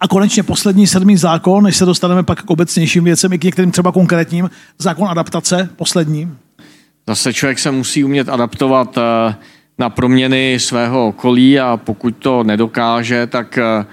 A 0.00 0.08
konečně 0.08 0.42
poslední 0.42 0.86
sedmý 0.86 1.16
zákon, 1.16 1.64
než 1.64 1.76
se 1.76 1.84
dostaneme 1.84 2.22
pak 2.22 2.42
k 2.42 2.50
obecnějším 2.50 3.04
věcem 3.04 3.32
i 3.32 3.38
k 3.38 3.44
některým 3.44 3.70
třeba 3.70 3.92
konkrétním, 3.92 4.50
zákon 4.78 5.08
adaptace, 5.08 5.68
poslední. 5.76 6.43
Zase 7.08 7.32
člověk 7.32 7.58
se 7.58 7.70
musí 7.70 8.04
umět 8.04 8.28
adaptovat 8.28 8.98
eh, 8.98 9.34
na 9.78 9.90
proměny 9.90 10.56
svého 10.60 11.08
okolí 11.08 11.60
a 11.60 11.76
pokud 11.76 12.16
to 12.18 12.44
nedokáže, 12.44 13.26
tak 13.26 13.58
eh, 13.58 13.84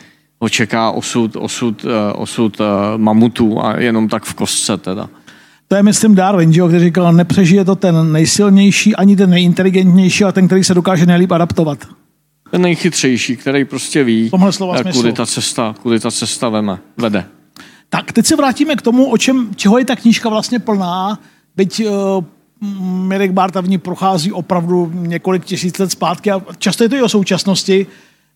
ho 0.42 0.50
čeká 0.50 0.92
osud, 0.92 1.36
osud, 1.36 1.86
eh, 1.86 2.14
osud 2.14 2.58
mamutů 2.98 3.66
a 3.66 3.80
jenom 3.80 4.10
tak 4.10 4.24
v 4.24 4.34
kostce 4.34 4.78
teda. 4.78 5.10
To 5.68 5.76
je, 5.76 5.84
myslím, 5.84 6.16
Darwin, 6.16 6.54
že, 6.54 6.62
který 6.68 6.84
říkal, 6.84 7.14
nepřežije 7.14 7.66
to 7.66 7.76
ten 7.76 8.12
nejsilnější, 8.12 8.96
ani 8.96 9.16
ten 9.16 9.30
nejinteligentnější, 9.30 10.24
ale 10.24 10.34
ten, 10.34 10.48
který 10.48 10.64
se 10.64 10.74
dokáže 10.74 11.06
nejlíp 11.06 11.32
adaptovat 11.32 11.88
ten 12.52 12.62
nejchytřejší, 12.62 13.38
který 13.38 13.66
prostě 13.66 14.04
ví, 14.04 14.32
kudy 14.94 15.14
ta, 15.14 15.26
cesta, 15.26 15.76
kudy 15.82 16.00
ta 16.00 16.12
cesta 16.12 16.50
veme, 16.50 16.80
vede. 16.98 17.26
Tak, 17.90 18.12
teď 18.12 18.26
se 18.26 18.36
vrátíme 18.36 18.76
k 18.76 18.82
tomu, 18.82 19.12
o 19.12 19.18
čem, 19.18 19.56
čeho 19.56 19.78
je 19.78 19.86
ta 19.86 19.96
knížka 19.96 20.30
vlastně 20.30 20.60
plná, 20.60 21.20
byť 21.56 21.86
uh, 21.86 22.24
Mirek 22.62 23.32
Barta 23.32 23.62
v 23.62 23.70
ní 23.70 23.78
prochází 23.78 24.32
opravdu 24.32 24.92
několik 24.94 25.46
tisíc 25.46 25.78
let 25.78 25.92
zpátky 25.92 26.32
a 26.32 26.42
často 26.58 26.84
je 26.84 26.90
to 26.90 26.96
i 26.96 27.02
o 27.02 27.10
současnosti. 27.10 27.88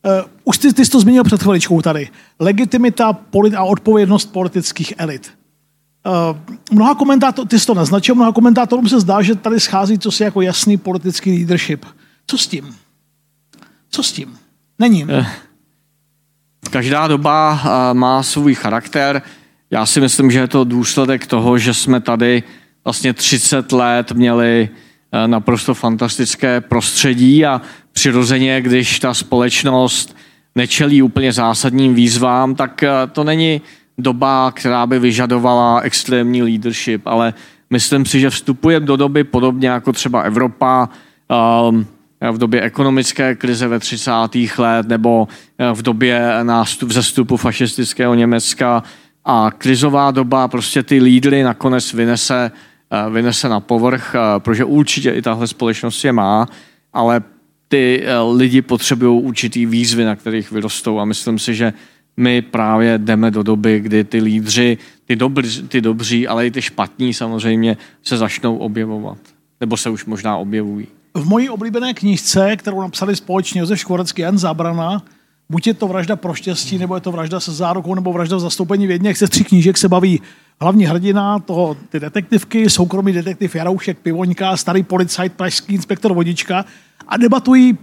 Uh, 0.05 0.12
už 0.44 0.58
ty, 0.58 0.74
ty 0.74 0.86
jsi 0.86 0.91
to 0.91 1.00
zmínil 1.00 1.24
před 1.24 1.44
chviličkou 1.44 1.82
tady. 1.82 2.10
Legitimita 2.39 3.13
polit 3.13 3.53
a 3.53 3.63
odpovědnost 3.63 4.25
politických 4.25 4.94
elit. 4.98 5.32
Uh, 6.05 6.38
mnoha 6.72 6.96
komentátorů, 6.96 7.48
ty 7.48 7.60
jsi 7.60 7.65
to 7.65 7.74
naznačil, 7.74 8.15
mnoha 8.15 8.32
komentátorům 8.32 8.89
se 8.89 9.00
zdá, 9.00 9.22
že 9.22 9.36
tady 9.36 9.60
schází 9.60 10.00
co 10.00 10.12
si 10.12 10.24
jako 10.24 10.41
jasný 10.41 10.77
politický 10.77 11.38
leadership. 11.38 11.86
Co 12.27 12.38
s 12.38 12.48
tím? 12.48 12.75
Co 13.89 14.03
s 14.03 14.12
tím? 14.12 14.38
Není. 14.79 15.05
Eh, 15.10 15.25
každá 16.70 17.08
doba 17.08 17.62
eh, 17.63 17.94
má 17.94 18.24
svůj 18.24 18.55
charakter. 18.55 19.22
Já 19.72 19.86
si 19.86 20.01
myslím, 20.01 20.32
že 20.32 20.39
je 20.39 20.48
to 20.48 20.63
důsledek 20.63 21.27
toho, 21.27 21.58
že 21.58 21.74
jsme 21.74 22.01
tady 22.01 22.44
vlastně 22.85 23.13
30 23.13 23.71
let 23.71 24.11
měli 24.11 24.69
eh, 25.11 25.27
naprosto 25.27 25.73
fantastické 25.73 26.61
prostředí 26.61 27.45
a 27.45 27.61
přirozeně, 27.93 28.61
když 28.61 28.99
ta 28.99 29.13
společnost 29.13 30.17
nečelí 30.55 31.01
úplně 31.01 31.33
zásadním 31.33 31.95
výzvám, 31.95 32.55
tak 32.55 32.83
to 33.11 33.23
není 33.23 33.61
doba, 33.97 34.51
která 34.51 34.87
by 34.87 34.99
vyžadovala 34.99 35.79
extrémní 35.79 36.43
leadership, 36.43 37.01
ale 37.07 37.33
myslím 37.69 38.05
si, 38.05 38.19
že 38.19 38.29
vstupujeme 38.29 38.85
do 38.85 38.95
doby 38.95 39.23
podobně 39.23 39.69
jako 39.69 39.93
třeba 39.93 40.21
Evropa, 40.21 40.89
um, 41.69 41.87
v 42.31 42.37
době 42.37 42.61
ekonomické 42.61 43.35
krize 43.35 43.67
ve 43.67 43.79
30. 43.79 44.11
let 44.57 44.87
nebo 44.87 45.27
eh, 45.57 45.73
v 45.73 45.81
době 45.81 46.43
nástup, 46.43 46.89
vzestupu 46.89 47.37
fašistického 47.37 48.13
Německa 48.13 48.83
a 49.25 49.51
krizová 49.57 50.11
doba 50.11 50.47
prostě 50.47 50.83
ty 50.83 50.99
lídry 50.99 51.43
nakonec 51.43 51.93
vynese, 51.93 52.51
eh, 52.53 52.59
vynese 53.09 53.49
na 53.49 53.59
povrch, 53.59 54.15
eh, 54.15 54.39
protože 54.39 54.65
určitě 54.65 55.11
i 55.11 55.21
tahle 55.21 55.47
společnost 55.47 56.03
je 56.03 56.11
má, 56.11 56.47
ale 56.93 57.21
ty 57.67 58.03
lidi 58.31 58.61
potřebují 58.61 59.23
určitý 59.23 59.65
výzvy, 59.65 60.05
na 60.05 60.15
kterých 60.15 60.51
vyrostou 60.51 60.99
a 60.99 61.05
myslím 61.05 61.39
si, 61.39 61.55
že 61.55 61.73
my 62.17 62.41
právě 62.41 62.97
jdeme 62.97 63.31
do 63.31 63.43
doby, 63.43 63.79
kdy 63.79 64.03
ty 64.03 64.21
lídři, 64.21 64.77
ty, 65.05 65.15
dobří, 65.15 65.67
ty 65.67 65.81
dobří, 65.81 66.27
ale 66.27 66.47
i 66.47 66.51
ty 66.51 66.61
špatní 66.61 67.13
samozřejmě 67.13 67.77
se 68.03 68.17
začnou 68.17 68.57
objevovat. 68.57 69.17
Nebo 69.59 69.77
se 69.77 69.89
už 69.89 70.05
možná 70.05 70.37
objevují 70.37 70.87
v 71.15 71.25
mojí 71.25 71.49
oblíbené 71.49 71.93
knížce, 71.93 72.55
kterou 72.55 72.81
napsali 72.81 73.15
společně 73.15 73.61
Josef 73.61 73.79
Škvorecký 73.79 74.23
a 74.23 74.25
Jan 74.25 74.37
Zabrana, 74.37 75.03
buď 75.49 75.67
je 75.67 75.73
to 75.73 75.87
vražda 75.87 76.15
pro 76.15 76.33
štěstí, 76.33 76.77
nebo 76.77 76.95
je 76.95 77.01
to 77.01 77.11
vražda 77.11 77.39
se 77.39 77.53
zárukou, 77.53 77.95
nebo 77.95 78.13
vražda 78.13 78.37
v 78.37 78.39
zastoupení 78.39 78.87
v 78.87 78.91
jedných 78.91 79.17
ze 79.17 79.27
tří 79.27 79.43
knížek 79.43 79.77
se 79.77 79.89
baví 79.89 80.21
hlavní 80.61 80.85
hrdina, 80.85 81.39
toho, 81.39 81.77
ty 81.89 81.99
detektivky, 81.99 82.69
soukromý 82.69 83.13
detektiv 83.13 83.55
Jaroušek 83.55 83.97
Pivoňka, 83.99 84.57
starý 84.57 84.83
policajt, 84.83 85.33
pražský 85.33 85.73
inspektor 85.73 86.13
Vodička 86.13 86.65
a 87.07 87.17
debatují 87.17 87.77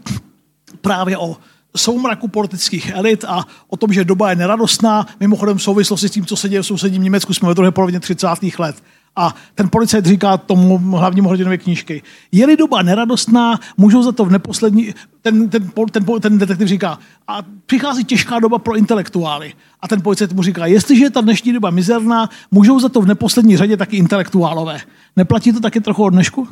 právě 0.81 1.19
o 1.19 1.37
soumraku 1.77 2.29
politických 2.29 2.91
elit 2.91 3.25
a 3.25 3.45
o 3.69 3.77
tom, 3.77 3.93
že 3.93 4.05
doba 4.05 4.31
je 4.31 4.37
neradostná, 4.37 5.07
mimochodem 5.21 5.59
v 5.59 5.63
souvislosti 5.63 6.09
s 6.09 6.11
tím, 6.11 6.27
co 6.27 6.37
se 6.37 6.49
děje 6.49 6.63
v 6.63 6.67
sousedním 6.67 7.03
Německu, 7.03 7.35
jsme 7.35 7.49
ve 7.49 7.55
druhé 7.55 7.71
polovině 7.71 8.01
30. 8.01 8.29
let. 8.59 8.83
A 9.17 9.35
ten 9.55 9.69
policajt 9.69 10.07
říká 10.07 10.37
tomu 10.37 10.79
hlavnímu 10.79 11.29
hrdinovi 11.29 11.59
knížky, 11.59 12.03
je-li 12.33 12.57
doba 12.57 12.83
neradostná, 12.83 13.61
můžou 13.77 14.03
za 14.03 14.13
to 14.13 14.25
v 14.25 14.31
neposlední, 14.31 14.95
ten, 15.23 15.49
ten, 15.49 15.71
ten, 15.91 16.05
ten 16.21 16.39
detektiv 16.39 16.69
říká, 16.69 16.99
a 17.29 17.43
přichází 17.67 18.05
těžká 18.05 18.41
doba 18.41 18.59
pro 18.59 18.77
intelektuály. 18.77 19.53
A 19.81 19.89
ten 19.89 20.03
policajt 20.03 20.33
mu 20.33 20.43
říká, 20.43 20.67
jestliže 20.67 21.05
je 21.05 21.11
ta 21.11 21.21
dnešní 21.21 21.53
doba 21.53 21.71
mizerná, 21.71 22.31
můžou 22.51 22.81
za 22.81 22.89
to 22.89 23.01
v 23.01 23.07
neposlední 23.07 23.57
řadě 23.57 23.77
taky 23.77 23.97
intelektuálové. 23.97 24.81
Neplatí 25.17 25.53
to 25.53 25.61
taky 25.61 25.81
trochu 25.81 26.05
od 26.05 26.11
dnešku? 26.11 26.49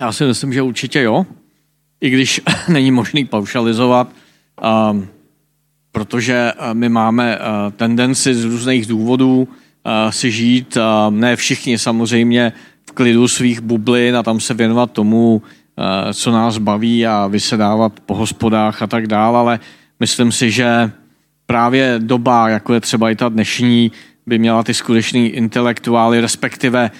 Já 0.00 0.12
si 0.12 0.24
myslím, 0.24 0.52
že 0.52 0.62
určitě 0.62 1.02
jo. 1.02 1.26
I 2.00 2.10
když 2.10 2.40
není 2.68 2.90
možný 2.90 3.24
paušalizovat, 3.24 4.08
um, 4.90 5.08
protože 5.92 6.52
uh, 6.58 6.74
my 6.74 6.88
máme 6.88 7.38
uh, 7.38 7.72
tendenci 7.72 8.34
z 8.34 8.44
různých 8.44 8.86
důvodů 8.86 9.48
si 10.10 10.30
žít, 10.30 10.78
ne 11.10 11.36
všichni 11.36 11.78
samozřejmě 11.78 12.52
v 12.88 12.92
klidu 12.92 13.28
svých 13.28 13.60
bublin 13.60 14.16
a 14.16 14.22
tam 14.22 14.40
se 14.40 14.54
věnovat 14.54 14.92
tomu, 14.92 15.42
co 16.12 16.32
nás 16.32 16.58
baví 16.58 17.06
a 17.06 17.26
vysedávat 17.26 18.00
po 18.06 18.14
hospodách 18.14 18.82
a 18.82 18.86
tak 18.86 19.06
dále, 19.06 19.38
ale 19.38 19.60
myslím 20.00 20.32
si, 20.32 20.50
že 20.50 20.90
právě 21.46 21.94
doba, 21.98 22.48
jako 22.48 22.74
je 22.74 22.80
třeba 22.80 23.10
i 23.10 23.16
ta 23.16 23.28
dnešní, 23.28 23.92
by 24.26 24.38
měla 24.38 24.62
ty 24.62 24.74
skutečný 24.74 25.28
intelektuály, 25.28 26.20
respektive 26.20 26.90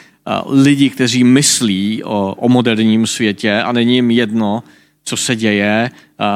lidi, 0.47 0.91
kteří 0.91 1.25
myslí 1.25 2.05
o, 2.05 2.35
o 2.35 2.49
moderním 2.49 3.07
světě 3.07 3.63
a 3.63 3.73
není 3.73 3.95
jim 3.95 4.11
jedno, 4.11 4.63
co 5.05 5.17
se 5.17 5.37
děje, 5.37 5.91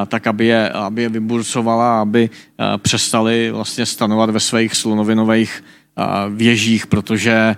tak 0.09 0.27
aby 0.27 0.47
je, 0.47 0.69
aby 0.69 1.03
je 1.03 1.09
vyburcovala, 1.09 2.01
aby 2.01 2.31
přestali 2.77 3.51
vlastně 3.51 3.87
stanovat 3.87 4.31
ve 4.31 4.41
svých 4.41 4.75
slunovinových 4.75 5.65
věžích, 6.29 6.87
protože 6.87 7.57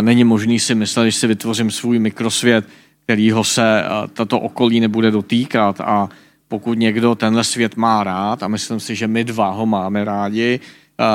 není 0.00 0.24
možný 0.24 0.58
si 0.58 0.74
myslet, 0.74 1.10
že 1.10 1.18
si 1.18 1.26
vytvořím 1.26 1.70
svůj 1.70 1.98
mikrosvět, 1.98 2.68
kterýho 3.04 3.44
se 3.44 3.84
tato 4.12 4.40
okolí 4.40 4.80
nebude 4.80 5.10
dotýkat 5.10 5.80
a 5.80 6.08
pokud 6.48 6.78
někdo 6.78 7.14
tenhle 7.14 7.44
svět 7.44 7.76
má 7.76 8.04
rád, 8.04 8.42
a 8.42 8.48
myslím 8.48 8.80
si, 8.80 8.94
že 8.94 9.06
my 9.06 9.24
dva 9.24 9.50
ho 9.50 9.66
máme 9.66 10.04
rádi, 10.04 10.60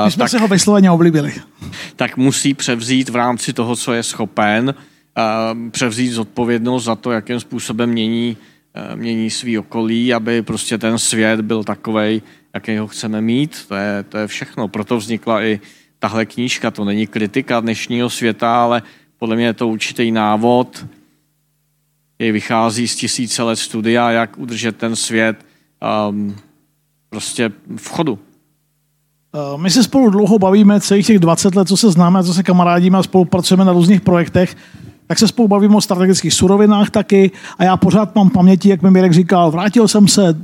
my 0.04 0.10
jsme 0.10 0.20
tak, 0.20 0.30
se 0.30 0.38
ho 0.38 0.48
vysloveně 0.48 0.90
oblíbili. 0.90 1.34
Tak 1.96 2.16
musí 2.16 2.54
převzít 2.54 3.08
v 3.08 3.16
rámci 3.16 3.52
toho, 3.52 3.76
co 3.76 3.92
je 3.92 4.02
schopen, 4.02 4.74
převzít 5.70 6.08
zodpovědnost 6.08 6.84
za 6.84 6.94
to, 6.94 7.10
jakým 7.10 7.40
způsobem 7.40 7.90
mění, 7.90 8.36
mění 8.94 9.30
svý 9.30 9.58
okolí, 9.58 10.14
aby 10.14 10.42
prostě 10.42 10.78
ten 10.78 10.98
svět 10.98 11.40
byl 11.40 11.64
takový, 11.64 12.22
jaký 12.54 12.76
ho 12.76 12.86
chceme 12.86 13.20
mít. 13.20 13.64
To 13.68 13.74
je, 13.74 14.04
to 14.08 14.18
je 14.18 14.26
všechno. 14.26 14.68
Proto 14.68 14.96
vznikla 14.96 15.42
i 15.42 15.60
tahle 16.04 16.26
knížka. 16.26 16.70
To 16.70 16.84
není 16.84 17.06
kritika 17.06 17.60
dnešního 17.60 18.10
světa, 18.10 18.62
ale 18.62 18.82
podle 19.18 19.36
mě 19.36 19.44
je 19.44 19.52
to 19.52 19.68
určitý 19.68 20.12
návod, 20.12 20.86
jej 22.18 22.32
vychází 22.32 22.88
z 22.88 22.96
tisíce 22.96 23.42
let 23.42 23.56
studia, 23.56 24.10
jak 24.10 24.38
udržet 24.38 24.76
ten 24.76 24.96
svět 24.96 25.36
um, 26.08 26.36
prostě 27.08 27.52
v 27.76 27.88
chodu. 27.88 28.12
Uh, 28.12 29.60
my 29.62 29.70
se 29.70 29.82
spolu 29.82 30.10
dlouho 30.10 30.38
bavíme, 30.38 30.80
celých 30.80 31.06
těch 31.06 31.18
20 31.18 31.54
let, 31.54 31.68
co 31.68 31.76
se 31.76 31.90
známe, 31.90 32.24
co 32.24 32.34
se 32.34 32.42
kamarádíme 32.42 32.98
a 32.98 33.02
spolupracujeme 33.02 33.64
na 33.64 33.72
různých 33.72 34.00
projektech, 34.00 34.56
tak 35.06 35.18
se 35.18 35.28
spolu 35.28 35.48
bavíme 35.48 35.76
o 35.76 35.80
strategických 35.80 36.34
surovinách 36.34 36.90
taky 36.90 37.30
a 37.58 37.64
já 37.64 37.76
pořád 37.76 38.14
mám 38.14 38.30
paměti, 38.30 38.68
jak 38.68 38.82
mi 38.82 38.90
Mirek 38.90 39.12
říkal, 39.12 39.50
vrátil 39.50 39.88
jsem 39.88 40.08
se 40.08 40.36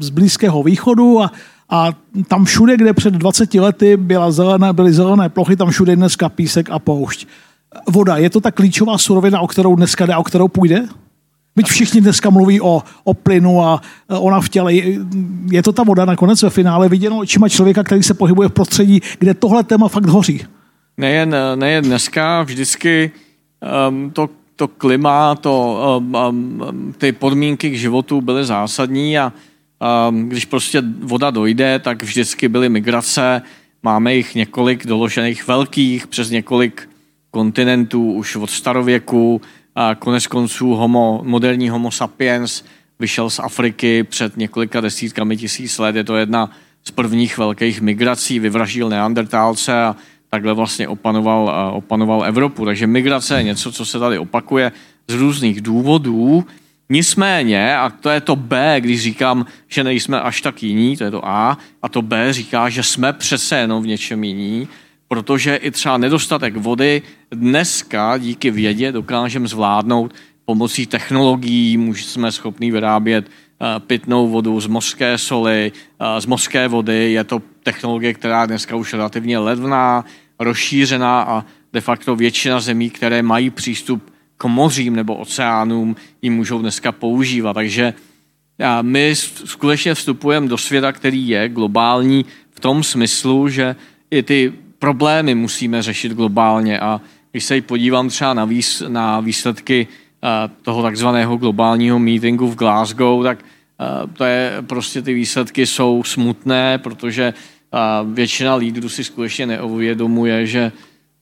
z 0.00 0.10
Blízkého 0.10 0.62
východu 0.62 1.22
a 1.22 1.32
a 1.70 1.92
tam 2.28 2.44
všude, 2.44 2.76
kde 2.76 2.92
před 2.92 3.14
20 3.14 3.54
lety 3.54 3.96
byla 3.96 4.30
zelené, 4.30 4.72
byly 4.72 4.92
zelené 4.92 5.28
plochy, 5.28 5.56
tam 5.56 5.70
všude 5.70 5.96
dneska 5.96 6.28
písek 6.28 6.70
a 6.70 6.78
poušť. 6.78 7.26
Voda, 7.88 8.16
je 8.16 8.30
to 8.30 8.40
ta 8.40 8.50
klíčová 8.50 8.98
surovina, 8.98 9.40
o 9.40 9.46
kterou 9.46 9.76
dneska 9.76 10.06
jde, 10.06 10.16
o 10.16 10.22
kterou 10.22 10.48
půjde? 10.48 10.88
Byť 11.56 11.66
všichni 11.66 12.00
dneska 12.00 12.30
mluví 12.30 12.60
o, 12.60 12.82
o 13.04 13.14
plynu 13.14 13.64
a 13.64 13.80
o 14.08 14.30
naftěle. 14.30 14.74
Je, 14.74 14.98
je 15.50 15.62
to 15.62 15.72
ta 15.72 15.82
voda 15.82 16.04
nakonec 16.04 16.42
ve 16.42 16.50
finále 16.50 16.88
viděno 16.88 17.18
očima 17.18 17.48
člověka, 17.48 17.82
který 17.84 18.02
se 18.02 18.14
pohybuje 18.14 18.48
v 18.48 18.52
prostředí, 18.52 19.00
kde 19.18 19.34
tohle 19.34 19.64
téma 19.64 19.88
fakt 19.88 20.06
hoří? 20.06 20.44
Nejen, 20.96 21.36
nejen 21.54 21.84
dneska, 21.84 22.42
vždycky 22.42 23.10
um, 23.88 24.10
to, 24.10 24.28
to 24.56 24.68
klima, 24.68 25.34
to, 25.34 25.82
um, 25.98 26.14
um, 26.14 26.94
ty 26.98 27.12
podmínky 27.12 27.70
k 27.70 27.78
životu 27.78 28.20
byly 28.20 28.44
zásadní 28.44 29.18
a 29.18 29.32
když 30.22 30.44
prostě 30.44 30.82
voda 31.00 31.30
dojde, 31.30 31.78
tak 31.78 32.02
vždycky 32.02 32.48
byly 32.48 32.68
migrace 32.68 33.42
máme 33.82 34.14
jich 34.14 34.34
několik 34.34 34.86
doložených 34.86 35.46
velkých 35.46 36.06
přes 36.06 36.30
několik 36.30 36.88
kontinentů 37.30 38.12
už 38.12 38.36
od 38.36 38.50
starověku, 38.50 39.40
a 39.80 39.94
konec 39.94 40.26
konců 40.26 40.74
homo, 40.74 41.20
moderní 41.24 41.68
homo 41.68 41.90
sapiens 41.90 42.64
vyšel 42.98 43.30
z 43.30 43.38
Afriky 43.38 44.04
před 44.04 44.36
několika 44.36 44.80
desítkami 44.80 45.36
tisíc 45.36 45.78
let. 45.78 45.96
Je 45.96 46.04
to 46.04 46.16
jedna 46.16 46.50
z 46.84 46.90
prvních 46.90 47.38
velkých 47.38 47.80
migrací, 47.80 48.38
vyvraždil 48.38 48.88
neandertálce 48.88 49.82
a 49.82 49.96
takhle 50.30 50.54
vlastně 50.54 50.88
opanoval, 50.88 51.72
opanoval 51.74 52.24
Evropu. 52.24 52.64
Takže 52.64 52.86
migrace 52.86 53.36
je 53.36 53.42
něco, 53.42 53.72
co 53.72 53.84
se 53.84 53.98
tady 53.98 54.18
opakuje 54.18 54.72
z 55.08 55.14
různých 55.14 55.60
důvodů. 55.60 56.44
Nicméně, 56.90 57.76
a 57.76 57.90
to 57.90 58.10
je 58.10 58.20
to 58.20 58.36
B, 58.36 58.76
když 58.80 59.02
říkám, 59.02 59.46
že 59.68 59.84
nejsme 59.84 60.20
až 60.20 60.40
tak 60.40 60.62
jiní, 60.62 60.96
to 60.96 61.04
je 61.04 61.10
to 61.10 61.28
A, 61.28 61.58
a 61.82 61.88
to 61.88 62.02
B 62.02 62.32
říká, 62.32 62.68
že 62.68 62.82
jsme 62.82 63.12
přece 63.12 63.56
jenom 63.56 63.82
v 63.82 63.86
něčem 63.86 64.24
jiní, 64.24 64.68
protože 65.08 65.56
i 65.56 65.70
třeba 65.70 65.98
nedostatek 65.98 66.56
vody 66.56 67.02
dneska 67.30 68.18
díky 68.18 68.50
vědě 68.50 68.92
dokážeme 68.92 69.48
zvládnout 69.48 70.14
pomocí 70.44 70.86
technologií, 70.86 71.92
jsme 71.94 72.32
schopni 72.32 72.72
vyrábět 72.72 73.28
eh, 73.28 73.80
pitnou 73.80 74.28
vodu 74.28 74.60
z 74.60 74.66
mořské 74.66 75.18
soli, 75.18 75.72
eh, 76.00 76.20
z 76.20 76.26
mořské 76.26 76.68
vody. 76.68 77.12
Je 77.12 77.24
to 77.24 77.42
technologie, 77.62 78.14
která 78.14 78.46
dneska 78.46 78.76
už 78.76 78.92
relativně 78.92 79.38
levná, 79.38 80.04
rozšířená 80.38 81.22
a 81.22 81.44
de 81.72 81.80
facto 81.80 82.16
většina 82.16 82.60
zemí, 82.60 82.90
které 82.90 83.22
mají 83.22 83.50
přístup 83.50 84.10
k 84.38 84.44
mořím 84.44 84.96
nebo 84.96 85.14
oceánům, 85.14 85.96
ji 86.22 86.30
můžou 86.30 86.58
dneska 86.58 86.92
používat. 86.92 87.52
Takže 87.52 87.94
my 88.82 89.12
skutečně 89.44 89.94
vstupujeme 89.94 90.48
do 90.48 90.58
světa, 90.58 90.92
který 90.92 91.28
je 91.28 91.48
globální 91.48 92.24
v 92.50 92.60
tom 92.60 92.82
smyslu, 92.82 93.48
že 93.48 93.76
i 94.10 94.22
ty 94.22 94.52
problémy 94.78 95.34
musíme 95.34 95.82
řešit 95.82 96.12
globálně 96.12 96.80
a 96.80 97.00
když 97.30 97.44
se 97.44 97.60
podívám 97.60 98.08
třeba 98.08 98.34
na, 98.34 98.44
výs, 98.44 98.82
na 98.88 99.20
výsledky 99.20 99.86
toho 100.62 100.82
takzvaného 100.82 101.36
globálního 101.36 101.98
meetingu 101.98 102.48
v 102.48 102.56
Glasgow, 102.56 103.22
tak 103.22 103.44
to 104.12 104.24
je 104.24 104.52
prostě 104.66 105.02
ty 105.02 105.14
výsledky 105.14 105.66
jsou 105.66 106.02
smutné, 106.02 106.78
protože 106.78 107.34
většina 108.12 108.54
lídrů 108.54 108.88
si 108.88 109.04
skutečně 109.04 109.46
neuvědomuje, 109.46 110.46
že 110.46 110.72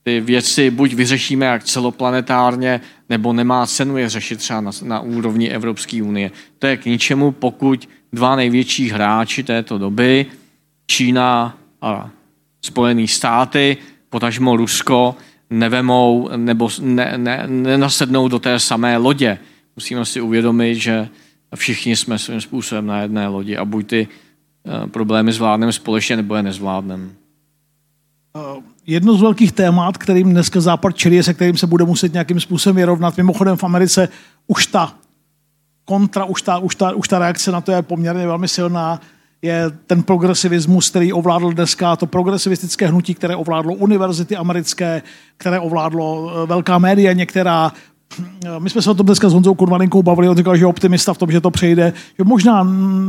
ty 0.07 0.21
věci 0.21 0.71
buď 0.71 0.95
vyřešíme 0.95 1.47
jak 1.47 1.65
celoplanetárně, 1.65 2.81
nebo 3.09 3.33
nemá 3.33 3.67
cenu 3.67 3.97
je 3.97 4.09
řešit 4.09 4.37
třeba 4.37 4.61
na, 4.61 4.71
na 4.83 5.01
úrovni 5.01 5.51
Evropské 5.51 6.03
unie. 6.03 6.31
To 6.59 6.67
je 6.67 6.77
k 6.77 6.85
ničemu, 6.85 7.33
pokud 7.33 7.89
dva 8.13 8.37
největší 8.37 8.91
hráči 8.91 9.43
této 9.43 9.79
doby, 9.79 10.27
Čína 10.87 11.59
a 11.83 12.11
Spojené 12.63 13.09
státy, 13.09 13.77
potažmo 14.11 14.57
Rusko, 14.57 15.17
nevemou 15.51 16.31
nebo 16.37 16.71
ne, 16.81 17.13
ne, 17.17 17.45
nenasednou 17.47 18.29
do 18.29 18.39
té 18.39 18.61
samé 18.61 18.97
lodě. 18.97 19.39
Musíme 19.77 20.05
si 20.05 20.21
uvědomit, 20.21 20.75
že 20.75 21.09
všichni 21.55 21.97
jsme 21.97 22.19
svým 22.19 22.41
způsobem 22.41 22.87
na 22.87 23.03
jedné 23.03 23.29
lodi 23.29 23.57
a 23.57 23.65
buď 23.65 23.87
ty 23.87 24.09
eh, 24.09 24.87
problémy 24.87 25.33
zvládneme 25.33 25.73
společně, 25.73 26.17
nebo 26.17 26.35
je 26.35 26.43
nezvládneme. 26.43 27.09
Jedno 28.87 29.15
z 29.15 29.23
velkých 29.23 29.53
témat, 29.53 29.99
kterým 29.99 30.31
dneska 30.31 30.61
Západ 30.61 30.97
čelí, 30.97 31.23
se 31.23 31.35
kterým 31.35 31.57
se 31.57 31.67
bude 31.67 31.85
muset 31.85 32.13
nějakým 32.13 32.41
způsobem 32.41 32.77
vyrovnat. 32.77 33.17
Mimochodem 33.17 33.57
v 33.57 33.65
Americe 33.65 34.09
už 34.47 34.67
ta 34.67 34.95
kontra, 35.85 36.25
už 36.25 36.43
ta, 36.43 36.59
už 36.59 36.75
ta, 36.75 36.95
už 36.95 37.09
ta 37.09 37.19
reakce 37.19 37.53
na 37.53 37.61
to 37.61 37.73
je 37.73 37.83
poměrně 37.83 38.27
velmi 38.27 38.49
silná 38.49 39.01
je 39.43 39.71
ten 39.87 40.03
progresivismus, 40.03 40.91
který 40.91 41.13
ovládl 41.13 41.53
dneska, 41.53 41.97
to 41.97 42.07
progresivistické 42.07 42.87
hnutí, 42.87 43.15
které 43.15 43.37
ovládlo 43.37 43.75
univerzity 43.75 44.37
americké, 44.37 45.03
které 45.37 45.61
ovládlo 45.61 46.31
eh, 46.31 46.47
velká 46.47 46.79
média 46.79 47.13
některá, 47.13 47.73
my 48.59 48.71
jsme 48.71 48.83
se 48.83 48.91
o 48.91 48.95
tom 48.95 49.07
dneska 49.07 49.29
s 49.29 49.33
Honzou 49.33 49.55
Kurvalinkou 49.55 50.03
bavili, 50.03 50.29
on 50.29 50.37
říkal, 50.37 50.57
že 50.57 50.63
je 50.63 50.67
optimista 50.67 51.15
v 51.15 51.19
tom, 51.19 51.33
že 51.33 51.41
to 51.41 51.51
přejde, 51.51 51.93
že 52.19 52.25
možná 52.25 52.63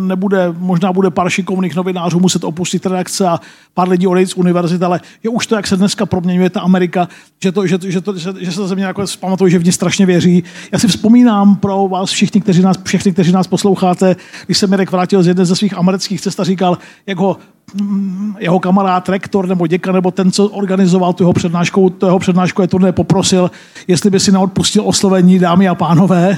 nebude, 0.08 0.54
možná 0.58 0.94
bude 0.94 1.10
pár 1.10 1.30
šikovných 1.30 1.76
novinářů 1.76 2.20
muset 2.20 2.44
opustit 2.44 2.86
redakce 2.86 3.28
a 3.28 3.40
pár 3.74 3.90
lidí 3.90 4.08
odejít 4.08 4.30
z 4.30 4.34
univerzity, 4.34 4.86
ale 4.86 5.00
je 5.24 5.30
už 5.30 5.48
to, 5.48 5.56
jak 5.56 5.68
se 5.68 5.78
dneska 5.78 6.06
proměňuje 6.06 6.50
ta 6.50 6.62
Amerika, 6.62 7.08
že, 7.44 7.52
to, 7.52 7.68
že, 7.68 7.78
že, 7.88 8.02
to, 8.02 8.18
že, 8.18 8.34
že 8.40 8.52
se 8.52 8.68
země 8.68 8.86
jako 8.86 9.08
zpamatují, 9.08 9.52
že 9.52 9.60
v 9.60 9.66
ní 9.66 9.72
strašně 9.72 10.06
věří. 10.06 10.44
Já 10.72 10.80
si 10.80 10.88
vzpomínám 10.88 11.56
pro 11.56 11.88
vás 11.88 12.10
všichni, 12.10 12.42
kteří 12.42 12.62
nás, 12.62 12.78
všechny, 12.84 13.14
kteří 13.14 13.32
nás 13.32 13.48
posloucháte, 13.48 14.16
když 14.46 14.58
se 14.58 14.68
Mirek 14.68 14.92
vrátil 14.92 15.24
z 15.24 15.28
jedné 15.28 15.46
ze 15.46 15.56
svých 15.56 15.78
amerických 15.78 16.22
cest 16.22 16.40
a 16.40 16.44
říkal, 16.44 16.78
jak 17.08 17.18
ho 17.18 17.38
jeho 18.40 18.60
kamarád, 18.60 19.10
rektor 19.10 19.48
nebo 19.48 19.68
děka, 19.68 19.92
nebo 19.92 20.12
ten, 20.12 20.32
co 20.32 20.48
organizoval 20.48 21.14
tu 21.14 21.24
jeho 21.24 21.34
přednášku, 21.34 21.90
tu 21.90 22.06
jeho 22.06 22.20
přednášku 22.20 22.62
je 22.62 22.68
turné, 22.68 22.92
poprosil, 22.92 23.52
jestli 23.88 24.10
by 24.10 24.20
si 24.20 24.32
neodpustil 24.32 24.84
oslovení 24.86 25.40
dámy 25.40 25.68
a 25.68 25.76
pánové, 25.76 26.38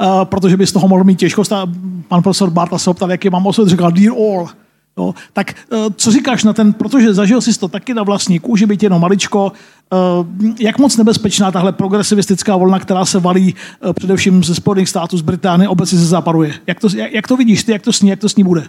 uh, 0.00 0.24
protože 0.24 0.56
by 0.56 0.66
z 0.66 0.72
toho 0.72 0.88
mohl 0.88 1.04
mít 1.04 1.18
těžkost. 1.18 1.52
A 1.52 1.66
pan 2.08 2.22
profesor 2.22 2.50
Barta 2.50 2.78
se 2.78 2.90
optal, 2.90 3.10
jaký 3.10 3.30
mám 3.30 3.46
oslovení, 3.46 3.70
říkal, 3.70 3.92
dear 3.92 4.12
all. 4.12 4.48
No, 4.96 5.14
tak 5.32 5.54
uh, 5.72 5.78
co 5.96 6.10
říkáš 6.10 6.44
na 6.44 6.52
ten, 6.52 6.72
protože 6.72 7.14
zažil 7.14 7.40
jsi 7.40 7.58
to 7.58 7.68
taky 7.68 7.94
na 7.94 8.02
vlastní 8.02 8.38
kůži, 8.38 8.66
byť 8.66 8.82
jenom 8.82 9.00
maličko, 9.00 9.52
uh, 9.52 10.26
jak 10.60 10.78
moc 10.78 10.96
nebezpečná 10.96 11.50
tahle 11.50 11.72
progresivistická 11.72 12.56
volna, 12.56 12.78
která 12.78 13.04
se 13.04 13.18
valí 13.20 13.54
uh, 13.84 13.92
především 13.92 14.44
ze 14.44 14.54
Spojených 14.54 14.88
států, 14.88 15.18
z 15.18 15.22
Británie, 15.22 15.68
obecně 15.68 15.98
se 15.98 16.06
zaparuje. 16.06 16.54
Jak 16.66 16.80
to, 16.80 16.88
jak, 16.96 17.12
jak 17.12 17.28
to 17.28 17.36
vidíš 17.36 17.64
ty, 17.64 17.72
jak 17.72 17.82
to 17.82 17.92
sní, 17.92 18.08
jak 18.08 18.20
to 18.20 18.28
s 18.28 18.36
ní 18.36 18.44
bude? 18.44 18.64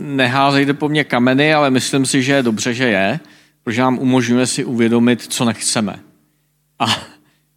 Neházejte 0.00 0.74
po 0.74 0.88
mně 0.88 1.04
kameny, 1.04 1.54
ale 1.54 1.70
myslím 1.70 2.06
si, 2.06 2.22
že 2.22 2.32
je 2.32 2.42
dobře, 2.42 2.74
že 2.74 2.84
je, 2.84 3.20
protože 3.64 3.80
nám 3.80 3.98
umožňuje 3.98 4.46
si 4.46 4.64
uvědomit, 4.64 5.22
co 5.22 5.44
nechceme. 5.44 6.00
A, 6.78 6.86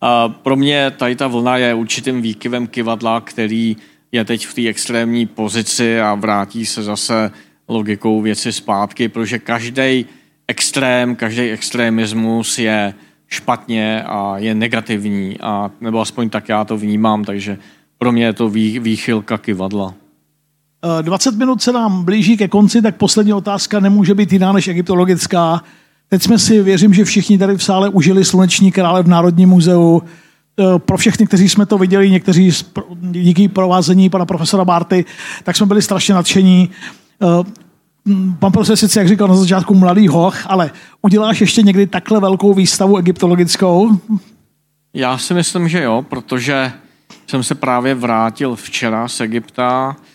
a 0.02 0.30
pro 0.30 0.56
mě 0.56 0.92
tady 0.92 1.16
ta 1.16 1.28
vlna 1.28 1.58
je 1.58 1.74
určitým 1.74 2.22
výkyvem 2.22 2.68
kivadla, 2.68 3.22
který 3.22 3.78
je 4.12 4.26
teď 4.26 4.48
v 4.48 4.54
té 4.54 4.68
extrémní 4.68 5.26
pozici 5.26 6.02
a 6.02 6.16
vrátí 6.16 6.66
se 6.66 6.84
zase 6.84 7.32
logikou 7.68 8.22
věci 8.22 8.52
zpátky, 8.52 9.08
protože 9.10 9.40
každý 9.40 10.06
extrém, 10.48 11.16
každý 11.16 11.42
extremismus 11.42 12.60
je 12.60 12.94
špatně 13.28 14.04
a 14.04 14.38
je 14.38 14.56
negativní, 14.56 15.38
a, 15.42 15.72
nebo 15.82 16.02
aspoň 16.02 16.30
tak 16.30 16.50
já 16.50 16.66
to 16.66 16.78
vnímám, 16.78 17.24
takže 17.24 17.58
pro 17.98 18.12
mě 18.12 18.26
je 18.26 18.34
to 18.34 18.50
vý, 18.50 18.80
výchylka 18.80 19.38
kivadla. 19.38 20.03
20 21.02 21.36
minut 21.36 21.62
se 21.62 21.72
nám 21.72 22.04
blíží 22.04 22.38
ke 22.38 22.48
konci, 22.48 22.82
tak 22.82 22.96
poslední 22.96 23.34
otázka 23.34 23.80
nemůže 23.80 24.16
být 24.16 24.34
jiná 24.34 24.52
než 24.52 24.68
egyptologická. 24.68 25.62
Teď 26.10 26.24
jsme 26.24 26.40
si, 26.40 26.62
věřím, 26.62 26.94
že 26.94 27.06
všichni 27.06 27.38
tady 27.38 27.58
v 27.58 27.64
sále 27.64 27.90
užili 27.90 28.26
Sluneční 28.26 28.72
krále 28.72 29.04
v 29.04 29.08
Národním 29.08 29.50
muzeu. 29.50 30.02
Eh, 30.60 30.80
pro 30.80 30.98
všechny, 30.98 31.28
kteří 31.28 31.50
jsme 31.50 31.66
to 31.66 31.78
viděli, 31.78 32.10
někteří 32.10 32.52
díky 33.02 33.48
provázení 33.48 34.10
pana 34.10 34.26
profesora 34.26 34.66
Barty, 34.66 35.06
tak 35.44 35.56
jsme 35.56 35.66
byli 35.66 35.82
strašně 35.82 36.14
nadšení. 36.14 36.70
Eh, 37.22 37.52
pan 38.40 38.52
profesor 38.52 38.76
sice, 38.76 39.00
jak 39.00 39.08
říkal 39.08 39.28
na 39.28 39.36
začátku, 39.36 39.74
mladý 39.74 40.08
hoch, 40.08 40.38
ale 40.46 40.72
uděláš 41.02 41.42
ještě 41.42 41.62
někdy 41.62 41.88
takhle 41.88 42.20
velkou 42.20 42.54
výstavu 42.54 42.98
egyptologickou? 42.98 44.00
Já 44.94 45.18
si 45.18 45.34
myslím, 45.34 45.70
že 45.70 45.84
jo, 45.84 46.06
protože 46.10 46.72
jsem 47.28 47.44
se 47.44 47.56
právě 47.56 47.96
vrátil 47.96 48.56
včera 48.56 49.08
z 49.08 49.22
Egypta, 49.22 49.96
Eh, 49.96 50.13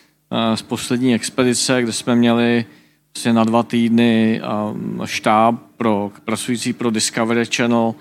z 0.55 0.63
poslední 0.63 1.15
expedice, 1.15 1.83
kde 1.83 1.93
jsme 1.93 2.17
měli 2.17 2.65
vlastně 3.15 3.33
na 3.33 3.45
dva 3.45 3.63
týdny 3.63 4.41
eh, 4.43 5.07
štáb 5.07 5.55
pro, 5.77 6.13
pracující 6.25 6.73
pro 6.73 6.91
Discovery 6.91 7.47
Channel, 7.57 7.95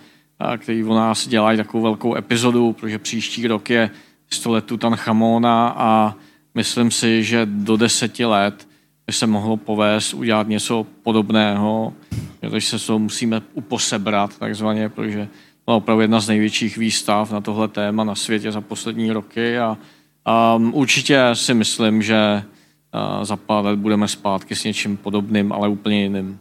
eh, 0.53 0.57
který 0.57 0.83
u 0.83 0.93
nás 0.93 1.27
dělají 1.27 1.57
takovou 1.57 1.83
velkou 1.83 2.15
epizodu, 2.15 2.73
protože 2.73 2.99
příští 2.99 3.47
rok 3.47 3.69
je 3.69 3.89
100 4.29 4.51
let 4.51 4.65
Tutanchamona 4.65 5.73
a 5.77 6.15
myslím 6.55 6.91
si, 6.91 7.23
že 7.23 7.45
do 7.45 7.77
deseti 7.77 8.25
let 8.25 8.67
by 9.07 9.13
se 9.13 9.27
mohlo 9.27 9.57
povést 9.57 10.13
udělat 10.13 10.47
něco 10.47 10.85
podobného, 11.03 11.93
protože 12.39 12.79
se 12.79 12.87
to 12.87 12.99
musíme 12.99 13.41
uposebrat 13.53 14.37
takzvaně, 14.37 14.89
protože 14.89 15.27
to 15.65 15.71
je 15.71 15.75
opravdu 15.75 16.01
jedna 16.01 16.19
z 16.19 16.27
největších 16.27 16.77
výstav 16.77 17.31
na 17.31 17.41
tohle 17.41 17.67
téma 17.67 18.03
na 18.03 18.15
světě 18.15 18.51
za 18.51 18.61
poslední 18.61 19.11
roky 19.11 19.59
a 19.59 19.77
Um, 20.27 20.71
určitě 20.73 21.21
si 21.33 21.53
myslím, 21.53 22.01
že 22.01 22.43
uh, 23.17 23.23
za 23.23 23.35
pár 23.35 23.65
let 23.65 23.79
budeme 23.79 24.07
zpátky 24.07 24.55
s 24.55 24.63
něčím 24.63 24.97
podobným, 24.97 25.53
ale 25.53 25.69
úplně 25.69 26.03
jiným. 26.03 26.39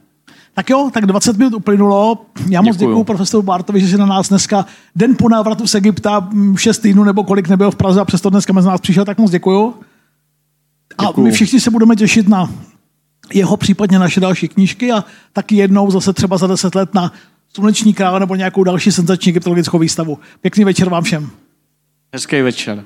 Tak 0.55 0.71
jo, 0.71 0.91
tak 0.93 1.07
20 1.07 1.37
minut 1.37 1.55
uplynulo. 1.55 2.27
Já 2.49 2.63
moc 2.63 2.77
děkuji 2.77 3.05
profesoru 3.05 3.43
Bartovi, 3.43 3.81
že 3.81 3.89
si 3.89 3.99
na 3.99 4.07
nás 4.07 4.29
dneska 4.29 4.67
den 4.97 5.17
po 5.19 5.29
návratu 5.29 5.67
z 5.67 5.75
Egypta 5.75 6.29
6 6.57 6.79
týdnů 6.79 7.05
nebo 7.05 7.25
kolik 7.25 7.49
nebyl 7.49 7.71
v 7.71 7.77
Praze 7.77 8.01
a 8.01 8.05
přesto 8.05 8.31
dneska 8.31 8.53
mezi 8.53 8.69
nás 8.69 8.81
přišel, 8.81 9.05
tak 9.05 9.19
moc 9.19 9.31
děkuji. 9.31 9.75
A 10.99 11.21
my 11.21 11.31
všichni 11.31 11.61
se 11.61 11.71
budeme 11.71 11.97
těšit 11.97 12.29
na 12.29 12.51
jeho 13.35 13.57
případně 13.57 13.99
naše 13.99 14.21
další 14.21 14.49
knížky 14.49 14.93
a 14.93 15.05
taky 15.33 15.57
jednou 15.57 15.91
zase 15.91 16.13
třeba 16.13 16.39
za 16.39 16.47
10 16.47 16.75
let 16.75 16.95
na 16.95 17.13
Sluneční 17.57 17.95
král 17.95 18.21
nebo 18.21 18.35
nějakou 18.35 18.65
další 18.65 18.93
senzační 18.93 19.31
egyptologickou 19.31 19.79
výstavu. 19.79 20.19
Pěkný 20.41 20.65
večer 20.65 20.89
vám 20.89 21.05
všem. 21.05 21.31
Hezký 22.13 22.43
večer. 22.43 22.85